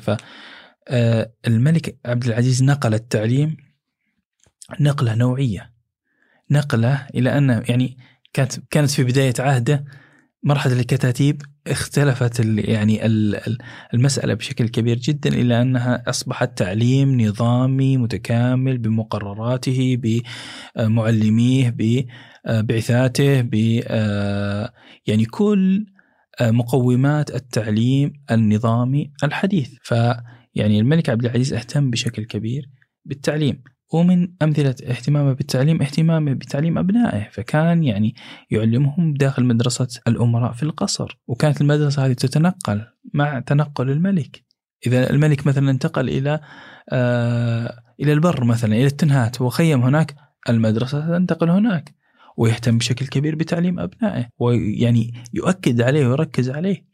فالملك 0.89 1.97
آه، 2.05 2.09
عبد 2.09 2.25
العزيز 2.25 2.63
نقل 2.63 2.93
التعليم 2.93 3.57
نقلة 4.79 5.15
نوعية. 5.15 5.73
نقلة 6.51 7.07
إلى 7.15 7.37
أن 7.37 7.49
يعني 7.49 7.97
كانت 8.33 8.53
كانت 8.69 8.89
في 8.89 9.03
بداية 9.03 9.33
عهده 9.39 9.85
مرحلة 10.43 10.73
الكتاتيب 10.79 11.41
اختلفت 11.67 12.45
يعني 12.45 13.05
المسألة 13.93 14.33
بشكل 14.33 14.67
كبير 14.67 14.97
جدا 14.97 15.29
إلى 15.29 15.61
أنها 15.61 16.03
أصبحت 16.09 16.57
تعليم 16.57 17.21
نظامي 17.21 17.97
متكامل 17.97 18.77
بمقرراته 18.77 19.97
بمعلميه 20.77 21.75
ببعثاته 22.49 23.41
ب 23.41 23.53
يعني 25.07 25.25
كل 25.25 25.85
مقومات 26.41 27.35
التعليم 27.35 28.13
النظامي 28.31 29.11
الحديث. 29.23 29.73
فيعني 29.81 30.79
الملك 30.79 31.09
عبد 31.09 31.25
العزيز 31.25 31.53
اهتم 31.53 31.89
بشكل 31.89 32.25
كبير 32.25 32.69
بالتعليم. 33.05 33.63
ومن 33.93 34.27
أمثلة 34.41 34.69
اهتمامه 34.69 35.33
بالتعليم 35.33 35.81
اهتمامه 35.81 36.33
بتعليم 36.33 36.77
أبنائه. 36.77 37.29
فكان 37.31 37.83
يعني 37.83 38.15
يعلمهم 38.51 39.13
داخل 39.13 39.45
مدرسة 39.45 39.87
الأمراء 40.07 40.51
في 40.51 40.63
القصر. 40.63 41.19
وكانت 41.27 41.61
المدرسة 41.61 42.05
هذه 42.05 42.13
تتنقل 42.13 42.85
مع 43.13 43.39
تنقل 43.39 43.89
الملك. 43.89 44.43
إذا 44.87 45.09
الملك 45.09 45.47
مثلا 45.47 45.71
انتقل 45.71 46.09
إلى 46.09 46.39
آه 46.91 47.83
إلى 47.99 48.13
البر 48.13 48.43
مثلا 48.43 48.75
إلى 48.75 48.85
التنهات. 48.85 49.41
وخيم 49.41 49.81
هناك 49.81 50.15
المدرسة 50.49 51.17
تنتقل 51.17 51.49
هناك. 51.49 51.96
ويهتم 52.38 52.77
بشكل 52.77 53.07
كبير 53.07 53.35
بتعليم 53.35 53.79
أبنائه 53.79 54.29
ويعني 54.39 55.13
يؤكد 55.33 55.81
عليه 55.81 56.07
ويركز 56.07 56.49
عليه. 56.49 56.85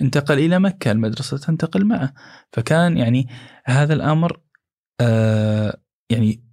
انتقل 0.00 0.38
إلى 0.38 0.58
مكة 0.58 0.92
المدرسة 0.92 1.38
تنتقل 1.38 1.84
معه. 1.84 2.14
فكان 2.52 2.96
يعني 2.96 3.28
هذا 3.64 3.94
الأمر 3.94 4.40
آه 5.00 5.80
يعني 6.10 6.44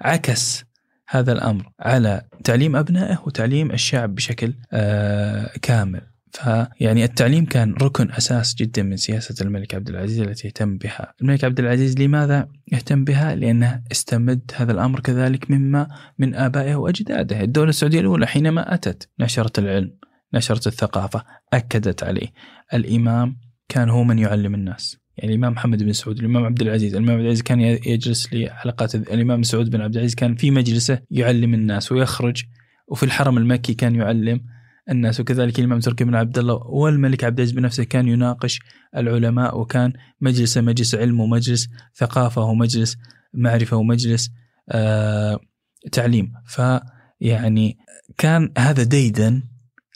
عكس 0.00 0.64
هذا 1.08 1.32
الأمر 1.32 1.72
على 1.80 2.28
تعليم 2.44 2.76
أبنائه 2.76 3.22
وتعليم 3.26 3.70
الشعب 3.70 4.14
بشكل 4.14 4.54
آه 4.72 5.50
كامل. 5.62 6.13
فيعني 6.34 7.04
التعليم 7.04 7.44
كان 7.44 7.74
ركن 7.82 8.12
أساس 8.12 8.54
جدا 8.54 8.82
من 8.82 8.96
سياسة 8.96 9.44
الملك 9.44 9.74
عبد 9.74 9.88
العزيز 9.88 10.20
التي 10.20 10.48
اهتم 10.48 10.78
بها. 10.78 11.14
الملك 11.22 11.44
عبد 11.44 11.60
العزيز 11.60 11.98
لماذا 11.98 12.48
اهتم 12.72 13.04
بها؟ 13.04 13.34
لأنه 13.34 13.82
استمد 13.92 14.50
هذا 14.54 14.72
الأمر 14.72 15.00
كذلك 15.00 15.50
مما 15.50 15.88
من 16.18 16.34
آبائه 16.34 16.74
وأجداده. 16.74 17.40
الدولة 17.40 17.68
السعودية 17.68 18.00
الأولى 18.00 18.26
حينما 18.26 18.74
أتت 18.74 19.08
نشرت 19.20 19.58
العلم، 19.58 19.90
نشرت 20.34 20.66
الثقافة، 20.66 21.24
أكدت 21.52 22.02
عليه. 22.02 22.28
الإمام 22.74 23.36
كان 23.68 23.90
هو 23.90 24.04
من 24.04 24.18
يعلم 24.18 24.54
الناس. 24.54 24.96
يعني 25.16 25.32
الإمام 25.32 25.52
محمد 25.52 25.82
بن 25.82 25.92
سعود، 25.92 26.18
الإمام 26.18 26.44
عبد 26.44 26.62
العزيز، 26.62 26.94
الإمام 26.94 27.14
عبد 27.14 27.24
العزيز 27.24 27.42
كان 27.42 27.60
يجلس 27.60 28.34
لحلقات 28.34 28.94
الإمام 28.94 29.42
سعود 29.42 29.70
بن 29.70 29.80
عبد 29.80 29.94
العزيز 29.94 30.14
كان 30.14 30.34
في 30.34 30.50
مجلسه 30.50 30.98
يعلم 31.10 31.54
الناس 31.54 31.92
ويخرج 31.92 32.42
وفي 32.88 33.02
الحرم 33.02 33.38
المكي 33.38 33.74
كان 33.74 33.94
يعلم 33.94 34.40
الناس 34.90 35.20
وكذلك 35.20 35.58
الإمام 35.58 35.80
تركي 35.80 36.04
بن 36.04 36.14
عبد 36.14 36.38
الله 36.38 36.54
والملك 36.54 37.24
عبد 37.24 37.40
العزيز 37.40 37.56
بنفسه 37.56 37.84
كان 37.84 38.08
يناقش 38.08 38.60
العلماء 38.96 39.58
وكان 39.58 39.92
مجلس 40.20 40.58
مجلس 40.58 40.94
علم 40.94 41.20
ومجلس 41.20 41.68
ثقافة 41.94 42.42
ومجلس 42.42 42.96
معرفة 43.34 43.76
ومجلس 43.76 44.30
آه 44.70 45.40
تعليم. 45.92 46.32
فيعني 46.46 47.78
كان 48.18 48.52
هذا 48.58 48.82
ديدا 48.82 49.42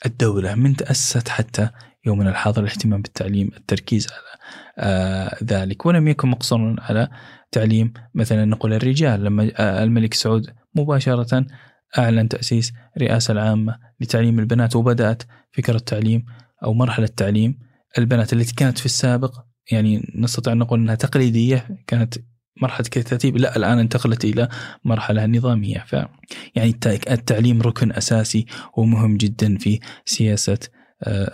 الدولة 0.05 0.55
من 0.55 0.75
تأسست 0.75 1.29
حتى 1.29 1.69
يومنا 2.05 2.29
الحاضر 2.29 2.63
الاهتمام 2.63 3.01
بالتعليم 3.01 3.49
التركيز 3.57 4.07
على 4.11 4.39
آه 4.77 5.37
ذلك. 5.43 5.85
ولم 5.85 6.07
يكن 6.07 6.27
مقصورا 6.27 6.75
على 6.79 7.09
تعليم 7.51 7.93
مثلا 8.15 8.45
نقول 8.45 8.73
الرجال 8.73 9.23
لما 9.23 9.51
آه 9.55 9.83
الملك 9.83 10.13
سعود 10.13 10.53
مباشرة 10.75 11.45
أعلن 11.97 12.29
تأسيس 12.29 12.73
رئاسة 13.01 13.31
العامة 13.31 13.79
لتعليم 13.99 14.39
البنات 14.39 14.75
وبدأت 14.75 15.23
فكرة 15.51 15.77
تعليم 15.77 16.25
أو 16.63 16.73
مرحلة 16.73 17.07
تعليم 17.07 17.59
البنات 17.97 18.33
التي 18.33 18.55
كانت 18.55 18.77
في 18.77 18.85
السابق 18.85 19.39
يعني 19.71 20.13
نستطيع 20.15 20.53
أن 20.53 20.57
نقول 20.57 20.79
أنها 20.79 20.95
تقليدية 20.95 21.67
كانت 21.87 22.15
مرحلة 22.61 22.87
كتاتيب 22.91 23.37
لا 23.37 23.55
الآن 23.55 23.79
انتقلت 23.79 24.25
إلى 24.25 24.49
مرحلة 24.85 25.25
نظامية. 25.25 25.85
ف 25.87 25.95
يعني 26.55 26.75
التعليم 26.85 27.61
ركن 27.61 27.91
أساسي 27.91 28.45
ومهم 28.77 29.17
جدا 29.17 29.57
في 29.57 29.79
سياسة 30.05 30.59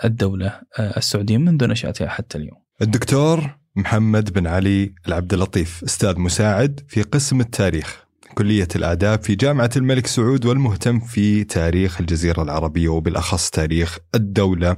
الدولة 0.06 0.62
السعودية 0.80 1.38
منذ 1.38 1.68
نشأتها 1.68 2.08
حتى 2.08 2.38
اليوم. 2.38 2.58
الدكتور 2.82 3.58
محمد 3.76 4.34
بن 4.34 4.48
علي 4.48 4.94
العبد 5.08 5.34
اللطيف 5.34 5.84
أستاذ 5.84 6.20
مساعد 6.20 6.82
في 6.88 7.02
قسم 7.02 7.42
التاريخ. 7.42 8.05
كلية 8.38 8.68
الآداب 8.76 9.24
في 9.24 9.36
جامعة 9.36 9.70
الملك 9.76 10.08
سعود 10.08 10.46
والمهتم 10.46 11.00
في 11.00 11.44
تاريخ 11.44 12.02
الجزيرة 12.02 12.42
العربية 12.42 12.90
وبالأخص 12.90 13.50
تاريخ 13.50 13.98
الدولة 14.16 14.78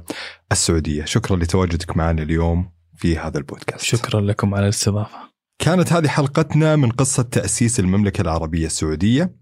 السعودية. 0.52 1.04
شكرا 1.04 1.36
لتواجدك 1.36 1.96
معنا 1.96 2.22
اليوم 2.22 2.70
في 2.96 3.18
هذا 3.18 3.38
البودكاست. 3.38 3.84
شكرا 3.84 4.20
لكم 4.20 4.54
على 4.54 4.64
الاستضافة. 4.64 5.16
كانت 5.58 5.92
هذه 5.92 6.08
حلقتنا 6.08 6.76
من 6.76 6.90
قصة 6.90 7.22
تأسيس 7.22 7.80
المملكة 7.80 8.22
العربية 8.22 8.66
السعودية 8.66 9.36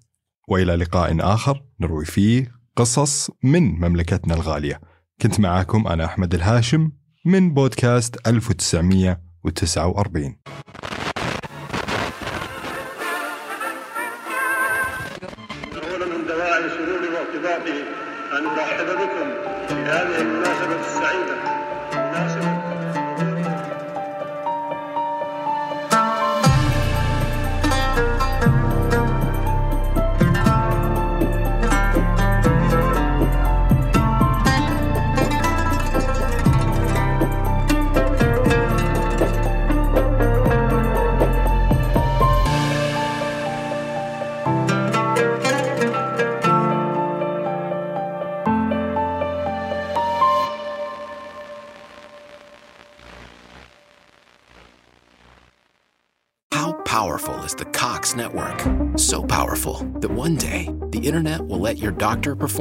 وإلى 0.49 0.77
لقاء 0.77 1.17
آخر 1.21 1.63
نروي 1.81 2.05
فيه 2.05 2.53
قصص 2.77 3.31
من 3.43 3.63
مملكتنا 3.63 4.35
الغالية. 4.35 4.81
كنت 5.23 5.41
معاكم 5.41 5.87
أنا 5.87 6.05
أحمد 6.05 6.35
الهاشم 6.35 6.91
من 7.25 7.55
بودكاست 7.55 8.29
1949 8.29 10.37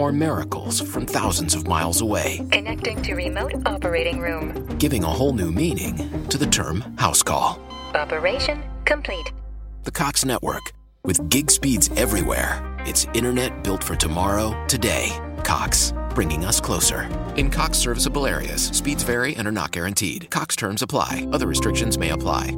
perform 0.05 0.19
miracles 0.19 0.81
from 0.81 1.05
thousands 1.05 1.55
of 1.55 1.67
miles 1.67 2.01
away, 2.01 2.45
Connecting 2.51 3.01
to 3.01 3.15
remote 3.15 3.53
operating 3.65 4.19
room. 4.19 4.67
giving 4.77 5.03
a 5.03 5.07
whole 5.07 5.33
new 5.33 5.51
meaning 5.51 6.27
to 6.27 6.37
the 6.37 6.45
term 6.45 6.81
house 6.97 7.23
call. 7.23 7.59
Operation 7.95 8.61
complete. 8.85 9.31
The 9.83 9.91
Cox 9.91 10.23
network, 10.23 10.73
with 11.03 11.27
gig 11.29 11.49
speeds 11.49 11.89
everywhere, 11.95 12.61
it's 12.85 13.07
internet 13.15 13.63
built 13.63 13.83
for 13.83 13.95
tomorrow, 13.95 14.53
today. 14.67 15.09
Cox, 15.43 15.91
bringing 16.13 16.45
us 16.45 16.59
closer. 16.61 17.09
In 17.35 17.49
Cox 17.49 17.79
serviceable 17.79 18.27
areas, 18.27 18.67
speeds 18.67 19.01
vary 19.03 19.35
and 19.35 19.47
are 19.47 19.51
not 19.51 19.71
guaranteed. 19.71 20.29
Cox 20.29 20.55
terms 20.55 20.83
apply, 20.83 21.27
other 21.33 21.47
restrictions 21.47 21.97
may 21.97 22.11
apply. 22.11 22.55